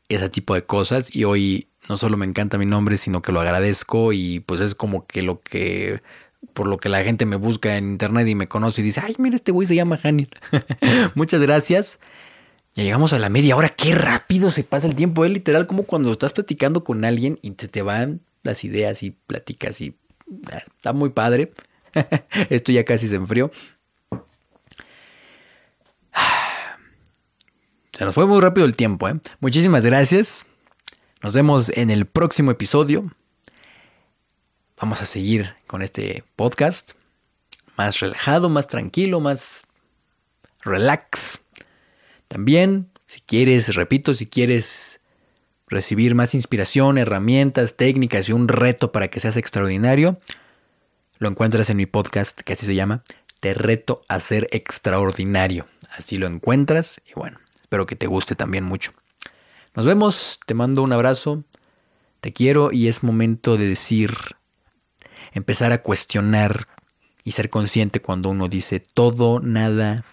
ese 0.10 0.30
tipo 0.30 0.54
de 0.54 0.64
cosas 0.64 1.16
y 1.16 1.24
hoy 1.24 1.70
no 1.90 1.98
solo 1.98 2.18
me 2.18 2.28
encanta 2.28 2.60
mi 2.60 2.68
nombre, 2.68 2.98
sino 2.98 3.24
que 3.24 3.32
lo 3.32 3.42
agradezco 3.42 4.14
y 4.14 4.42
pues 4.42 4.62
es 4.62 4.76
como 4.76 5.08
que 5.08 5.24
lo 5.24 5.42
que 5.42 6.04
por 6.54 6.68
lo 6.68 6.78
que 6.78 6.90
la 6.90 7.04
gente 7.04 7.26
me 7.26 7.36
busca 7.36 7.78
en 7.78 7.94
internet 7.94 8.28
y 8.28 8.36
me 8.36 8.48
conoce 8.48 8.82
y 8.82 8.84
dice, 8.84 9.02
ay, 9.04 9.16
mira, 9.18 9.36
este 9.36 9.52
güey 9.52 9.66
se 9.66 9.74
llama 9.74 10.00
Hanil. 10.04 10.30
Muchas 11.16 11.42
gracias. 11.42 12.00
Ya 12.76 12.84
llegamos 12.84 13.12
a 13.12 13.18
la 13.18 13.30
media 13.30 13.56
hora, 13.56 13.70
qué 13.70 13.96
rápido 13.96 14.52
se 14.52 14.64
pasa 14.64 14.86
el 14.86 14.94
tiempo, 14.94 15.26
es 15.26 15.32
literal 15.32 15.66
como 15.66 15.84
cuando 15.84 16.12
estás 16.12 16.34
platicando 16.34 16.84
con 16.84 17.04
alguien 17.06 17.40
y 17.42 17.56
se 17.58 17.68
te 17.68 17.82
van 17.82 18.22
las 18.44 18.64
ideas 18.64 19.02
y 19.02 19.12
platicas 19.12 19.82
y 19.82 19.96
está 20.76 20.94
muy 20.94 21.10
padre. 21.10 21.52
Esto 22.50 22.72
ya 22.72 22.84
casi 22.86 23.08
se 23.08 23.16
enfrió. 23.16 23.52
Se 27.94 28.06
nos 28.06 28.16
fue 28.16 28.26
muy 28.26 28.42
rápido 28.42 28.66
el 28.66 28.76
tiempo, 28.76 29.08
¿eh? 29.08 29.20
Muchísimas 29.40 29.86
gracias. 29.86 30.48
Nos 31.22 31.34
vemos 31.34 31.70
en 31.70 31.92
el 31.92 32.08
próximo 32.08 32.50
episodio. 32.52 33.12
Vamos 34.78 35.02
a 35.02 35.06
seguir 35.06 35.56
con 35.68 35.82
este 35.82 36.24
podcast 36.36 36.94
más 37.78 38.00
relajado, 38.00 38.50
más 38.50 38.68
tranquilo, 38.68 39.20
más 39.20 39.64
relax. 40.62 41.40
También, 42.28 42.90
si 43.06 43.22
quieres, 43.22 43.76
repito, 43.76 44.14
si 44.14 44.26
quieres 44.26 45.00
recibir 45.74 46.16
más 46.16 46.34
inspiración, 46.36 46.98
herramientas, 46.98 47.76
técnicas 47.76 48.30
y 48.30 48.32
un 48.32 48.48
reto 48.48 48.92
para 48.92 49.10
que 49.10 49.20
seas 49.20 49.38
extraordinario, 49.38 50.20
lo 51.20 51.28
encuentras 51.28 51.70
en 51.70 51.78
mi 51.78 51.86
podcast 51.86 52.40
que 52.42 52.54
así 52.54 52.66
se 52.66 52.76
llama, 52.76 53.04
Te 53.40 53.54
reto 53.54 54.02
a 54.08 54.20
ser 54.20 54.48
extraordinario. 54.52 55.68
Así 55.90 56.18
lo 56.18 56.28
encuentras 56.28 57.02
y 57.06 57.14
bueno, 57.14 57.40
espero 57.62 57.86
que 57.86 57.96
te 57.96 58.08
guste 58.08 58.36
también 58.36 58.64
mucho. 58.64 58.94
Nos 59.76 59.86
vemos, 59.86 60.40
te 60.46 60.54
mando 60.54 60.84
un 60.84 60.94
abrazo, 60.94 61.44
te 62.22 62.32
quiero 62.32 62.72
y 62.72 62.88
es 62.88 63.04
momento 63.04 63.58
de 63.58 63.68
decir, 63.68 64.16
empezar 65.34 65.72
a 65.72 65.82
cuestionar 65.82 66.68
y 67.24 67.32
ser 67.32 67.50
consciente 67.50 68.02
cuando 68.02 68.30
uno 68.30 68.48
dice 68.48 68.80
todo, 68.80 69.40
nada, 69.40 70.06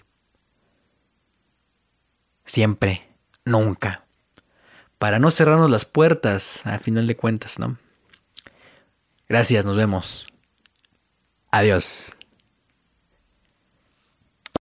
siempre, 2.45 3.07
nunca, 3.45 4.05
para 5.01 5.17
no 5.17 5.31
cerrarnos 5.31 5.71
las 5.71 5.85
puertas 5.85 6.63
a 6.63 6.77
final 6.77 7.07
de 7.07 7.17
cuentas, 7.17 7.57
¿no? 7.57 7.75
Gracias, 9.27 9.65
nos 9.65 9.75
vemos. 9.75 10.25
Adiós. 11.49 12.15